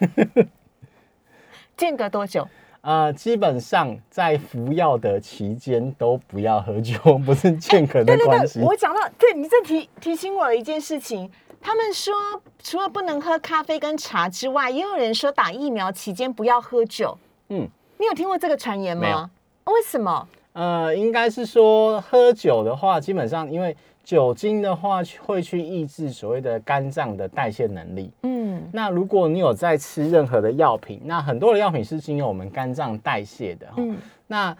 [1.76, 2.48] 间隔多久？
[2.80, 8.60] 呃，基本上在服药的期间都不要喝酒， 不是间隔的关系。
[8.60, 11.30] 我讲到，对你这提提醒我了一件事情，
[11.60, 12.14] 他们说
[12.62, 17.16] 除了不能喝咖啡跟茶之外，也有人说打疫苗期间不要喝酒。
[17.48, 19.30] 嗯，你有听过这个传言吗？
[19.66, 20.28] 为什么？
[20.52, 28.10] 呃，应该是说喝酒的话，基本上因为酒精的话会去抑制所谓的肝脏的代谢能力。
[28.22, 33.66] 嗯，那如果你有在吃任何的药品，那很多的药品是经由我们肝脏代谢的。
[33.76, 34.56] 嗯，那。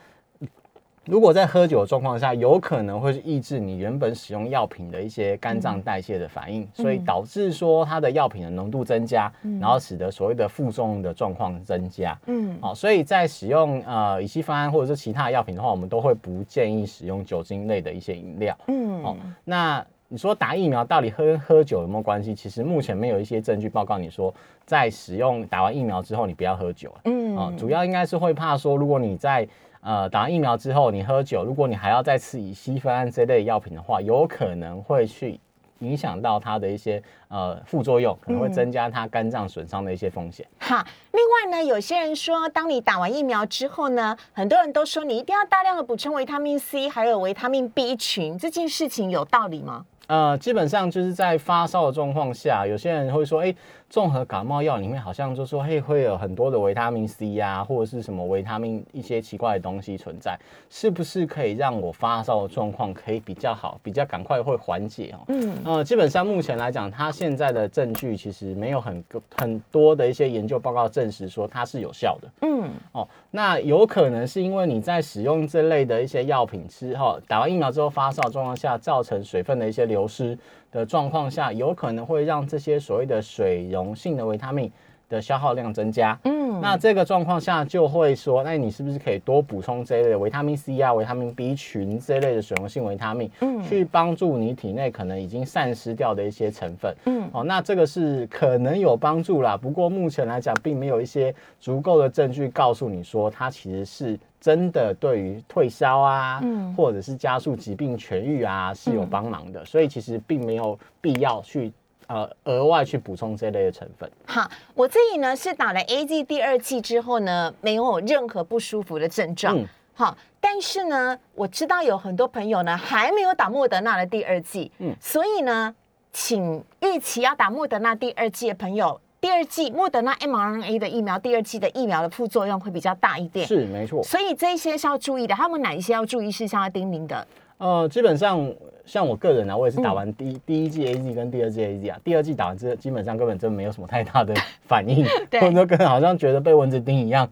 [1.07, 12.19] 如果在喝酒的状况下，有可能会抑制你原本使用药品的一些肝脏代谢的反应，所以导致说它的药品的浓度增加，然后使得所谓的副作用的状况增加。
[12.27, 18.57] 嗯，好，所以在使用呃乙烯酚胺或者是其他药品的话，我们都会不建议使用酒精类的一些饮料。
[18.67, 22.35] 嗯，好，那你说打疫苗到底喝喝酒有没有关系？
[22.35, 24.33] 其实目前没有一些证据报告你说
[24.65, 26.93] 在使用打完疫苗之后你不要喝酒。
[27.05, 29.47] 嗯，啊，主要应该是会怕说如果你在
[29.87, 35.39] 呃，打完疫苗之后，你喝酒，如果你还要再吃乙烯酚胺这类药品的话，有可能会去
[35.79, 40.45] 影响到它的一些呃副作用，可能会增加它肝脏损伤的一些风险。
[40.59, 49.87] 好，另外呢，有些人说，当你打完疫苗之后呢，很多人都说你一定要大量的补充维他命 C，还有维他命 B 群，这件事情有道理吗？
[50.09, 53.53] 呃，基本上就是在发烧的状况下，有些人会说，哎，
[53.89, 65.25] 综合感冒药里面好像就说，嘿，会有很多的维他命 C 呀，或者是什么维他命一些奇怪的东西存在，是不是可以让我发烧的状况可以比较好，比较赶快会缓解哦？
[65.29, 72.29] 嗯，呃，基本上目前来讲，它现在的证据其实没有很很多的一些研究报告证实说它是有效的。
[72.43, 79.87] 嗯，哦，那有可能是因为你在使用这类的一些药品之后，打完疫苗之后发烧状况下，造成水分的一些。
[79.87, 80.37] 流失
[80.73, 84.71] 的状况下，有可能会让这些所谓的水溶性的维他命
[85.09, 86.19] 的消耗量增加。
[86.25, 96.95] 嗯，那这个状况下就会说，那你是不是可以多补充这一类的维他命 C 啊、维他命 B 群这一类的水溶性维他命，嗯，去帮助你体内可能已经散失掉的一些成分。
[97.05, 99.57] 嗯，哦，那这个是可能有帮助啦。
[99.57, 104.19] 不过目前来讲，并没有一些足够的证据告诉你说它其实是。
[104.47, 111.73] 真的对于退烧啊，嗯，或者是加速疾病痊愈啊是有帮忙的，所以其实并没有必要去
[112.07, 114.09] 呃额外去补充这类的成分。
[114.25, 119.59] 好，我自己呢是打了 A G 第二剂之后呢，没有任何不舒服的症状。
[119.95, 125.75] 好，但是呢，我知道有很多朋友呢还没有打莫德纳的第二剂，嗯，所以呢，
[126.13, 129.01] 请预期要打莫德纳第二剂的朋友。
[129.27, 134.01] 第二季莫德纳 mRNA 的疫苗，第二季的疫苗的副作用会比较大一点，是没错。
[134.05, 135.35] 所以这些是要注意的。
[135.35, 137.27] 他们哪一些要注意事项要叮咛的？
[137.59, 138.49] 呃，基本上
[138.85, 144.33] 像我个人呢，我也是打完第第一季 A Z 跟第二季 A Z 啊，第二季打完之后，基本上根本就没有什么太大的
[144.69, 147.29] 反应，或者说跟好像觉得被蚊子叮一样。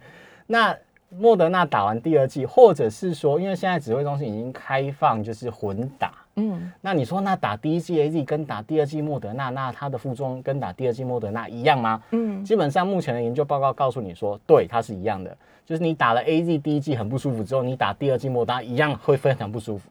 [0.49, 0.77] 那
[1.11, 6.13] 莫德纳打完第二季，或者是说，因为现在指挥中心已经开放，就是混打。
[6.37, 12.03] 嗯，那你说那打第一剂 A Z 跟打第二剂莫德纳，那它的副作用跟打第二剂莫德纳一样吗？
[12.11, 15.37] 嗯，基本上目前的研究报告告诉你说，对，它是一样的。
[15.65, 19.89] 就是你打了 A Z 第一剂很不舒服之后，你打第二剂莫德纳一样会非常不舒服。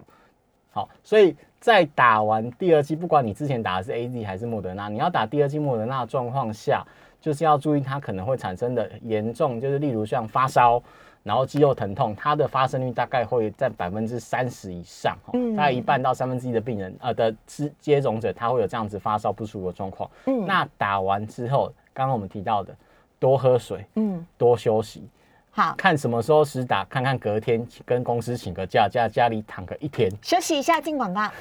[0.72, 6.86] 好，所以在打完第二剂，不管你之前打的是 A Z 还是莫德纳，你要打第二剂莫德纳的状况下，
[7.22, 10.84] 就是要注意它可能会产生的严重，就是例如像发烧。
[11.24, 20.09] 然后肌肉疼痛，它的发生率大概会在百分之三十以上，嗯，大概一半到三分之一的病人，呃的接接种者，他会有这样子发烧不舒服的状况。
[20.26, 22.76] 嗯，那打完之后，刚刚我们提到的，
[23.19, 25.07] 多喝水，嗯，多休息，
[25.49, 25.74] 好。
[25.78, 31.32] 看什么时候时打，看看隔天跟公司请个假，在家里躺个一天，休息一下，进广告。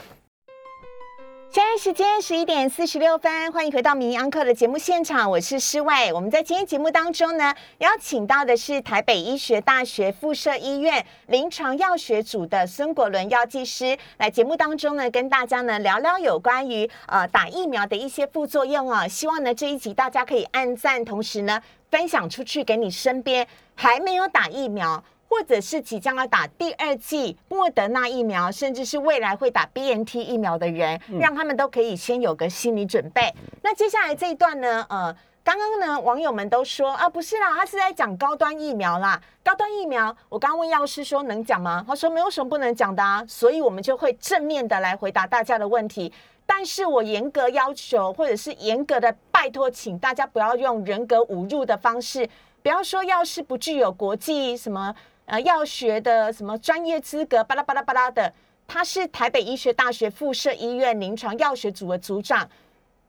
[1.55, 6.11] 现在时间十一点四十六分，欢迎回到《民安课》的节目现场，我是施伟。
[6.11, 19.07] 我们在今天节目当中呢，邀请到的是台北医学大学附设医院临床药学组的孙国伦药剂师，来节目当中呢，跟大家呢聊聊有关于呃打疫苗的一些副作用啊。
[19.07, 25.05] 希望呢这一集大家可以按赞，同时呢分享出去给你身边还没有打疫苗。
[25.33, 33.33] 或者是即将要打第二剂莫德纳疫苗，甚至是未来会打 B N T 疫苗的人，让他们都可以先有个心理准备。
[33.63, 34.85] 那接下来这一段呢？
[34.91, 39.19] 呃，刚刚呢，网友们都说啊，不是啦，他是在讲高端疫苗啦。
[39.43, 41.83] 高端疫苗，我刚刚问药师说能讲吗？
[41.89, 43.25] 他说没有什么不能讲的啊。
[43.27, 46.13] 所以我们就会正面的来回答大家的问题。
[46.45, 52.29] 但是我严格要求，或者是严格的拜托，请大家不要用人格侮辱的方式，
[52.63, 54.95] 不要说药师不具有国际什么。
[55.33, 58.35] 呃，药学的什么专业资格，巴拉巴拉巴拉的，
[58.69, 62.51] 他是台北医学大学附设医院临床药学组的组长，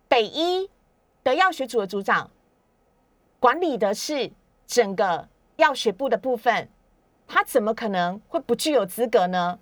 [0.07, 0.69] 北医
[1.21, 2.32] 的药学组的组长，
[3.41, 4.32] 管理的是
[4.65, 6.69] 整个药学部的部分，
[7.28, 9.59] 他怎么可能会不具有资格呢？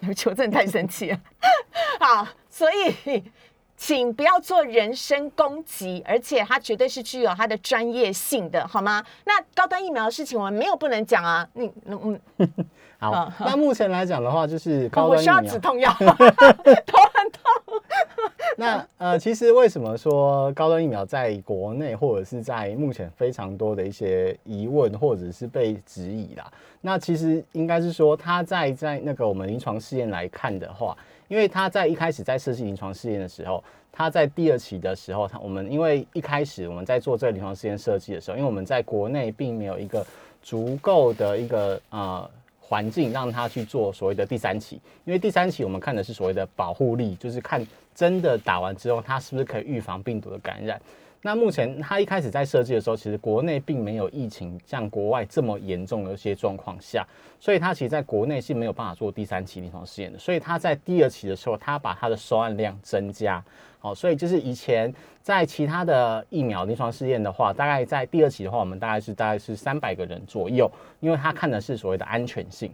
[0.00, 1.20] 你们求证太神奇了。
[1.98, 3.32] 好，所以。
[3.80, 9.02] 请不要做人身攻击，而且它绝对是具有它的专业性的，好吗？
[9.24, 11.48] 那高端疫苗的事情我们没有不能讲啊。
[11.54, 12.66] 你嗯嗯，
[12.98, 13.32] 好。
[13.40, 15.34] 那目前来讲的话，就是高端疫苗。
[15.34, 17.82] 我需要止痛药，头很痛。
[18.58, 26.46] 那呃，其实为什么说高端疫苗在国内或者是在目前非常多的一些疑问或者是被质疑啦？
[26.82, 30.94] 那其实应该是说，它在在那个我们临床试验来看的话。
[31.30, 33.62] 因为他在一开始在设计临床试验的时候，
[33.92, 40.04] 他在第二期的时候，他我们因为一开始我们在做这个临床试验设计的时候，因为我们在国内并没有一个
[40.42, 42.28] 足够的一个呃
[42.58, 47.64] 环境让他去做所谓的第三期，因为第三期我们看的是所谓的保护力，就是看
[47.94, 50.82] 真的打完之后，他是不是可以预防病毒的感染。
[51.22, 57.06] 那目前他一开始在设计的时候，其实国内并没有疫情像国外这么严重的一些状况下，
[57.38, 60.18] 所以他其实在国内是没有办法做第三期临床试验的。
[60.18, 63.44] 所以他在第二期的时候，他把他的收案量增加，
[63.78, 64.90] 好，所以就是以前
[65.22, 72.72] 在其他的疫苗临床试验的话，大概在第二期的话，我们大概是大概是三百个人左右，因为他看的是所谓的安全性。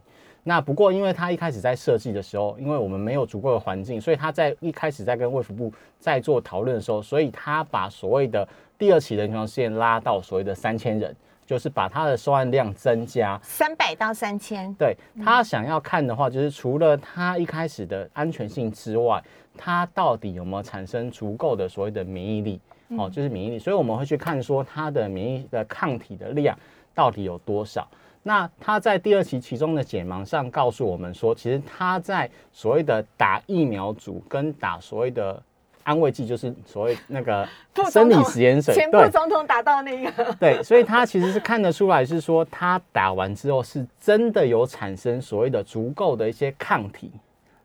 [0.49, 11.13] 那不过，因为他一开始在设计的时候，因为我们没有足够的环境，所以他在一开始在跟卫福部在做讨论的时候，所以他把所谓的第二期的临床试验拉到所谓的三千人，
[11.45, 14.73] 就是把他的收案量增加三百到三千。
[14.75, 19.21] 对他想要看的话，就是除了他一开始的安全性之外，
[19.59, 22.61] 他到底有没有产生足够的所谓的免疫力？
[22.91, 23.59] 哦，就是免疫力。
[23.59, 26.57] 所以我们会去看说他的免疫的抗体的量
[26.95, 27.85] 到底有多少。
[28.27, 35.41] 那他在第二期其中的解盲上告诉我们说，其实他在所谓的打疫苗组跟打所谓的
[35.85, 37.49] 安慰剂，就是所谓那个
[37.89, 47.13] 生理实验水，前副总统打到那个，对，所以他其实是看得出来，是说他打完之后是真的有产生所谓的足够的一些抗体，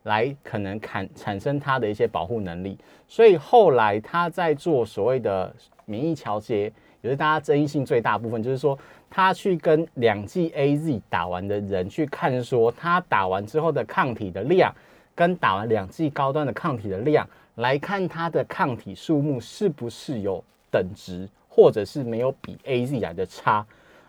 [0.03, 2.77] 来可能产产生他的一些保护能力。
[3.07, 5.51] 所以后来他在做所谓的
[5.85, 8.77] 免疫调节，也是大家争议性最大部分，就是说。
[9.11, 14.73] 他去跟两剂 A Z 打完的人去看，说他打完之后的抗体的量，
[15.13, 20.41] 跟打完两剂高端的抗体的量来看，他的抗体数目是不是有
[20.71, 23.63] 等值，或者是没有比 A Z 来的差。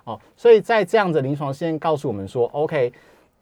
[0.05, 2.93] 哦，所以在这样的临床试验告诉我们说，OK，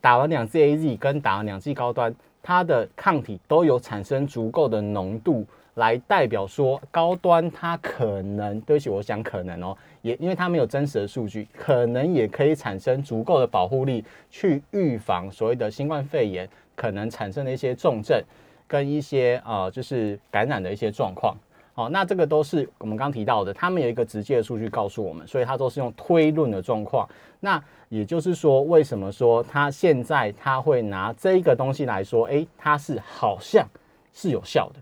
[0.01, 18.23] 打完两剂 A Z 跟打完两剂高端，它的抗体都有产生足够的浓度，来代表说高端它可能，对不起，我想可能哦，也因为它没有真实的数据，可能也可以产生足够的保护力，去预防所谓的新冠肺炎可能产生的一些重症
[18.67, 21.37] 跟一些呃就是感染的一些状况。
[21.73, 27.09] 好，那这个都是我们刚提到的，他们有一个直接的数据告诉我们，所以它都是用推论的状况。
[27.39, 33.67] 那也就是说，为什么说他现在他会拿这一个东西来说，诶，它是好像
[34.13, 34.81] 是有效的。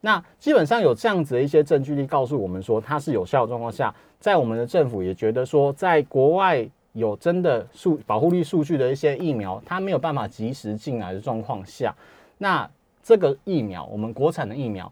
[0.00, 11.92] 那基本上有这样子的一些证据力告诉我们说它是有效的状况下，在我们的政府也觉得说，在国外有真的数保护力数据的一些疫苗，它没有办法及时进来的状况下，
[12.38, 12.70] 那
[13.02, 14.90] 这个疫苗，我们国产的疫苗。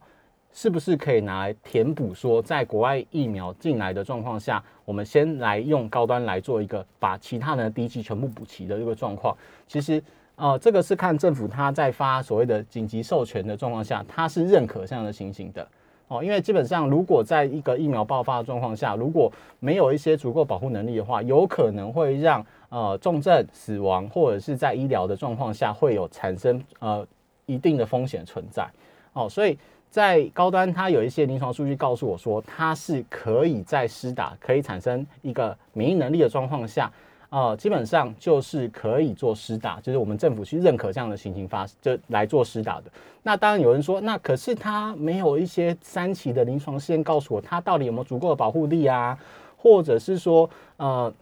[0.52, 2.12] 是不是可以拿来填补？
[2.12, 9.32] 说在国外疫苗进来的状况下，我们先来用高端来做一个把其他的低级全部补齐的这个状况。
[9.68, 10.02] 其实，
[10.34, 15.64] 呃，这个是看政府他在发所谓的紧急授权的状况下，他是认可这样的情形的
[16.10, 16.22] 哦。
[16.22, 27.06] 因为基本上，如果在一个疫苗爆发的状况下，如果没有一些足够保护能力的话，有可能会让呃重症、死亡或者是在医疗的状况下会有产生呃
[27.46, 28.68] 一定的风险存在
[29.14, 29.56] 哦，所以。
[29.90, 36.88] 在高端，它有一些临床数据告诉我说，它是可以在施打可以产生一个免疫能力的状况下，
[37.30, 42.90] 呃，基本上就是可以做施打，就是我们政府去认可这样的情形发就来做施打的。
[43.22, 49.18] 那当然有人说，那可是它没有一些三期的临床试验告诉我，它到底有没有足够的保护力啊？
[49.56, 51.12] 或者是说，呃，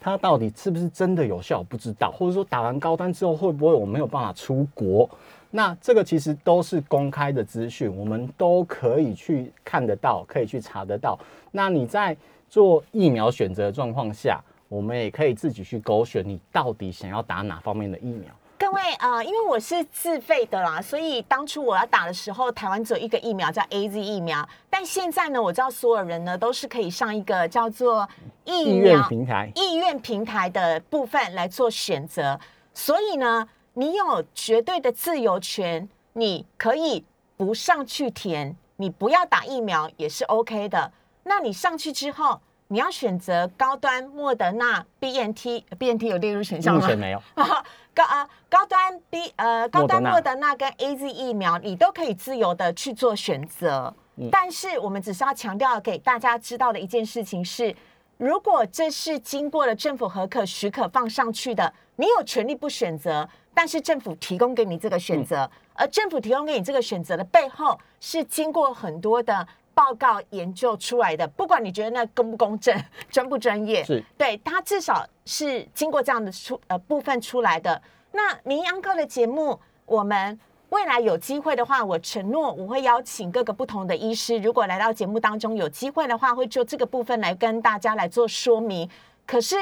[0.00, 1.62] 它到底是不是真的有效？
[1.62, 5.08] 不知道，或者说打完高端之后会不会我没有办法出国？
[5.50, 11.18] 那这个其实都是公开的资讯，我们都可以去看得到，可以去查得到。
[11.52, 12.16] 那你在
[12.48, 14.40] 做疫苗选择的状况下，
[14.70, 18.32] 我们也可以自己去勾选，你到底想要打哪方面的疫苗。
[18.56, 24.48] 各位啊，因为我是自费的啦，所以当初我要打的时候，台湾只有一个疫苗叫 A Z 疫苗。
[24.70, 28.08] 但现在呢，我知道所有人呢都是可以上一个叫做
[28.44, 32.40] 疫苗平台、意愿平台的部分来做选择。
[32.72, 33.46] 所以呢。
[33.74, 37.02] 你有绝对的自由权，你可以
[37.36, 40.92] 不上去填，你不要打疫苗也是 OK 的。
[41.22, 42.38] 那你上去之后，
[42.72, 46.80] 你要选择高端莫德纳 BNT，BNT 有列入选项吗？
[46.80, 47.20] 目前没有。
[47.92, 53.92] 高啊，高端 B 呃高端莫德纳跟 AZ 疫苗，你都可以自由的去做选择。
[54.30, 57.74] 但是我们只是要强调给大家知道的一件事情是，
[58.16, 63.28] 如果这是经过了政府核可许可放上去的，你有权利不选择。
[63.52, 71.26] 但是政府提供给你这个选择，而政府提供给你这个选择的背后，是经过很多的报告研究出来的。
[71.28, 72.76] 不管你觉得那公不公正、
[73.10, 77.80] 专不专业，是对他至少是经过这样的出呃部分出来的。
[78.12, 80.38] 那民央科的节目，我们
[80.70, 88.88] 未来有机会的话，我承诺我会邀请各个不同的医师，如果来到节目当中有机会的话，会就这个部分来跟大家来做说明。
[89.26, 89.56] 可是，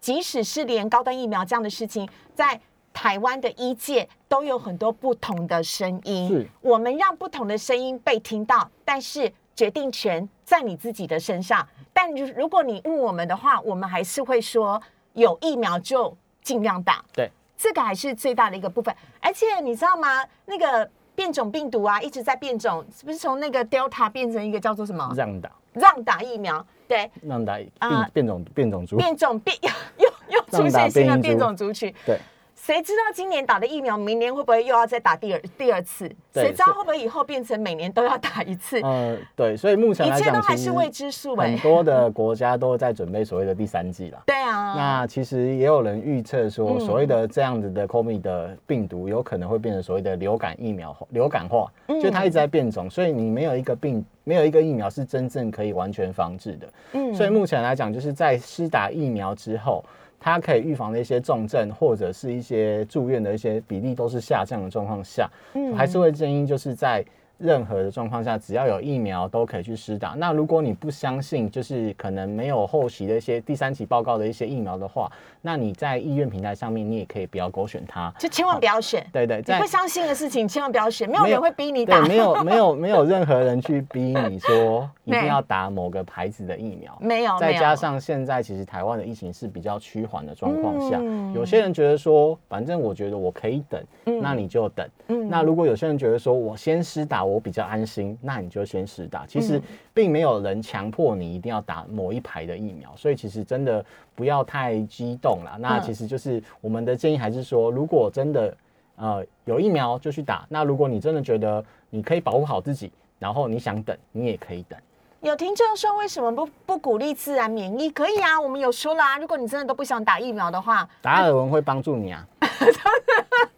[0.00, 2.60] 即使是连高端疫苗这样的事情，在
[2.92, 11.66] 台湾的医界都有很多不同的声音，我们让不同的声音被听到，但是决定权在你自己的身上。
[11.92, 14.80] 但如果你问我们的话，我们还是会说
[15.14, 17.04] 有疫苗就尽量打。
[17.12, 18.94] 对，这个还是最大的一个部分。
[19.20, 20.24] 而且你知道吗？
[20.46, 25.12] 那个变种病毒啊，一直在变种，是不是从那个 Delta 变成一个叫做什么？
[25.16, 26.64] 让打，让打疫苗。
[26.86, 29.56] 对，让打变变种变种族，变种变
[29.98, 31.92] 又又出现新的变种族群。
[32.06, 32.20] 对。
[32.68, 36.06] 谁知道今年打的疫苗，明年会不会又要再打第二第二次？
[36.34, 38.78] 谁知道会不会以后变成每年都要打一次？
[38.84, 41.34] 嗯，对，所以目前来讲，还是未知数。
[41.34, 44.22] 很多的国家都在准备所谓的第三季了。
[44.26, 56.68] 对啊，那其实也有人预测说，所谓的这样子的 COVID 的病毒，有可能会变成所谓的流感疫苗流感化，就它一直在变种，所以你没有一个病，没有一个疫苗是真正可以完全防治的。
[56.92, 59.82] 嗯，所以目前来讲，就是在施打疫苗之后。
[60.20, 65.30] 它可以预防的一些重症或者是一些住院的一些比例都是下降的状况下，
[65.76, 67.04] 还是会建议就是在
[67.38, 70.10] 任何的状况下，只要有疫苗都可以去施打。
[70.18, 75.10] 那如果你不相信，就是可能没有后期的一些第三期报告的一些疫苗的话，
[75.40, 79.06] 那你在医院平台上面，你也可以不要勾选它，就千万不要选。
[79.12, 87.38] 对对，你不相信的事情千万不要选，没有人会逼你打，没有 没有没有任何人去逼你说 一定要打某个牌子的疫苗，没有。
[87.38, 91.00] 再加上现在其实台湾的疫情是比较趋缓的状况下，
[91.32, 93.80] 有些人觉得说，反正我觉得我可以等，
[94.20, 94.84] 那你就等。
[95.08, 99.26] 那如果有些人觉得说我先施打我比较安心，那你就先施打。
[99.26, 99.60] 其实
[99.94, 103.84] 并没有人强迫你一定要打某一排的疫苗，所以其实真的
[104.14, 105.56] 不要太激动了。
[105.58, 108.56] 那其实就是我们的建议还是说，如果真的
[108.96, 110.46] 呃有疫苗就去打。
[110.48, 114.78] 那如果你真的觉得你可以保护好自己，然后你想等，你也可以等。
[115.20, 117.90] 有听众说为什么不不鼓励自然免疫？
[117.90, 122.24] 可以啊，我们有说了啊，如果你真的都不想打疫苗的话，达尔文会帮助你啊。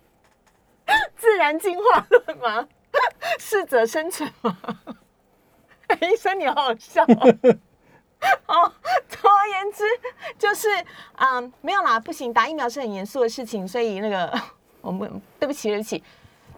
[1.21, 2.67] 自然进化论吗？
[3.39, 4.57] 适者生存吗？
[6.01, 8.73] 医生你好好笑哦。
[9.09, 9.85] 总而言之，
[10.39, 10.69] 就是
[11.17, 14.33] 嗯，没有啦，不行，打疫苗是很严肃的事情，所以那个
[14.81, 16.03] 我们对不起，对不起，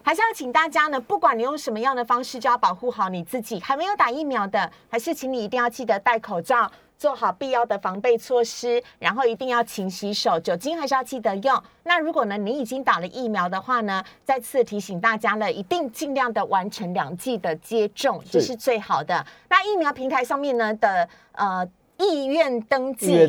[0.01, 3.59] 还是要请大家呢，不管你用什么样的方式，就要保护好你自己。
[3.59, 6.71] 还没有打疫苗的，还是请你一定要记得戴口罩。
[7.03, 11.63] 做好必要的防备措施，然后一定要勤洗手，酒精还是要记得用。
[11.83, 19.25] 那如果呢，你已经打了疫苗的话呢，再次提醒大家了，一定尽量的完成两剂的接种，这是最好的。
[19.49, 23.27] 那疫苗平台上面呢的呃意愿登记，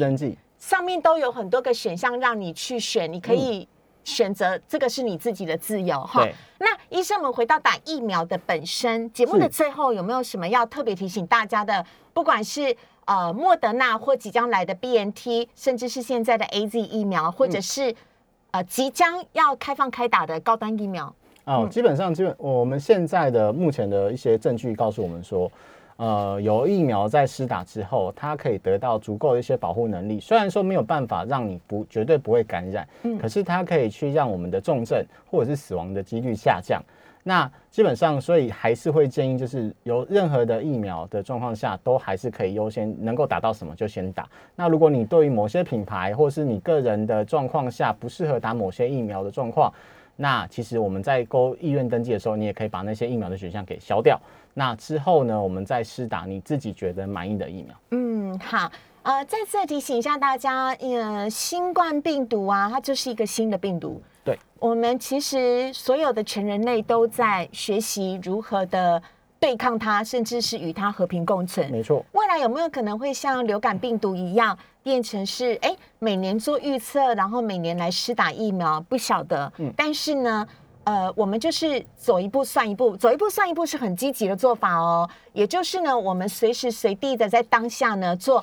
[0.56, 3.66] 上面都有很多个选项让你去选，你可以
[4.04, 6.24] 选择，这个是你自己的自由哈。
[6.60, 11.84] 那医生，我们回到打疫苗的本身，节目的最后有没有什么要特别提醒大家的？
[12.14, 12.76] 不管是
[13.06, 17.94] 呃，莫德纳或即将来的 B N T，甚至是现在的 A Z 疫苗，或者是
[18.50, 21.14] 呃即将要开放开打的高端疫苗。
[21.44, 25.52] 哦，基本上基本我们现在的目前的一些证据告诉我们说，
[25.96, 30.18] 呃，有疫苗在施打之后，它可以得到足够的一些保护能力。
[30.18, 36.82] 虽然说没有办法让你不绝对不会感染，嗯，可是它可以去让我们的重症或者是死亡的几率下降。
[37.26, 44.28] 那基本上，所以还是会建议，就是有任何的疫苗的状况下，都还是可以优先能够打到什么就先打。
[44.54, 49.72] 那如果你对于某些品牌或是你个人的状况下不适合打某些疫苗的状况，
[50.16, 54.20] 那其实我们在勾意愿登记的时候，你也可以把那些疫苗的选项给消掉。
[54.52, 57.74] 那之后呢，我们再试打你自己觉得满意的疫苗。
[57.92, 58.70] 嗯，好，
[59.02, 64.00] 呃，再次提醒一下大家，呃，新冠病毒啊，它就是一个新的病毒。
[64.24, 69.02] 对，我们其实所有的全人类都在学习如何的
[69.38, 71.70] 对抗它，甚至是与它和平共存。
[71.70, 78.80] 没错，未来有没有可能会像流感病毒一样，变成是哎每年做预测，然后每年来施打疫苗？
[78.80, 79.52] 不晓得。
[79.58, 80.48] 嗯，但是呢，
[80.84, 85.06] 呃，我们就是走一步算一步，走一步算一步是很积极的做法哦。
[85.34, 88.42] 也就是呢，我们随时随地的在当下呢做。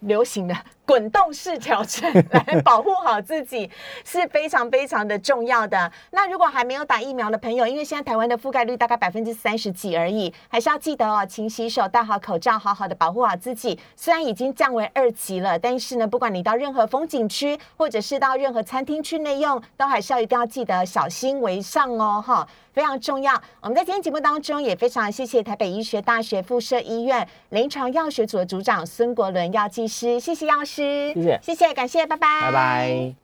[0.00, 0.54] 流行的
[0.86, 3.68] 滚动式调整来保护好自己
[4.04, 5.90] 是非常非常的重要的。
[6.12, 13.78] 那如果还没有打疫苗的朋友，因为现在台湾的覆盖率大概百分之三十几而已，还是要记得哦，勤洗手、戴好口罩，好好的保护好自己。
[13.96, 22.46] 虽然已经降为二级了，但是呢，不管你到任何风景区，或者是到任何餐厅去内用，都还是要一定要记得小心为上哦，哈。
[22.76, 23.32] 非常重要。
[23.62, 33.14] 我们在今天节目当中也非常谢谢台北医学大学附设医院临床药学组的组长孙国伦药剂师，谢谢药师师，谢谢，谢谢，感谢，拜拜，拜拜。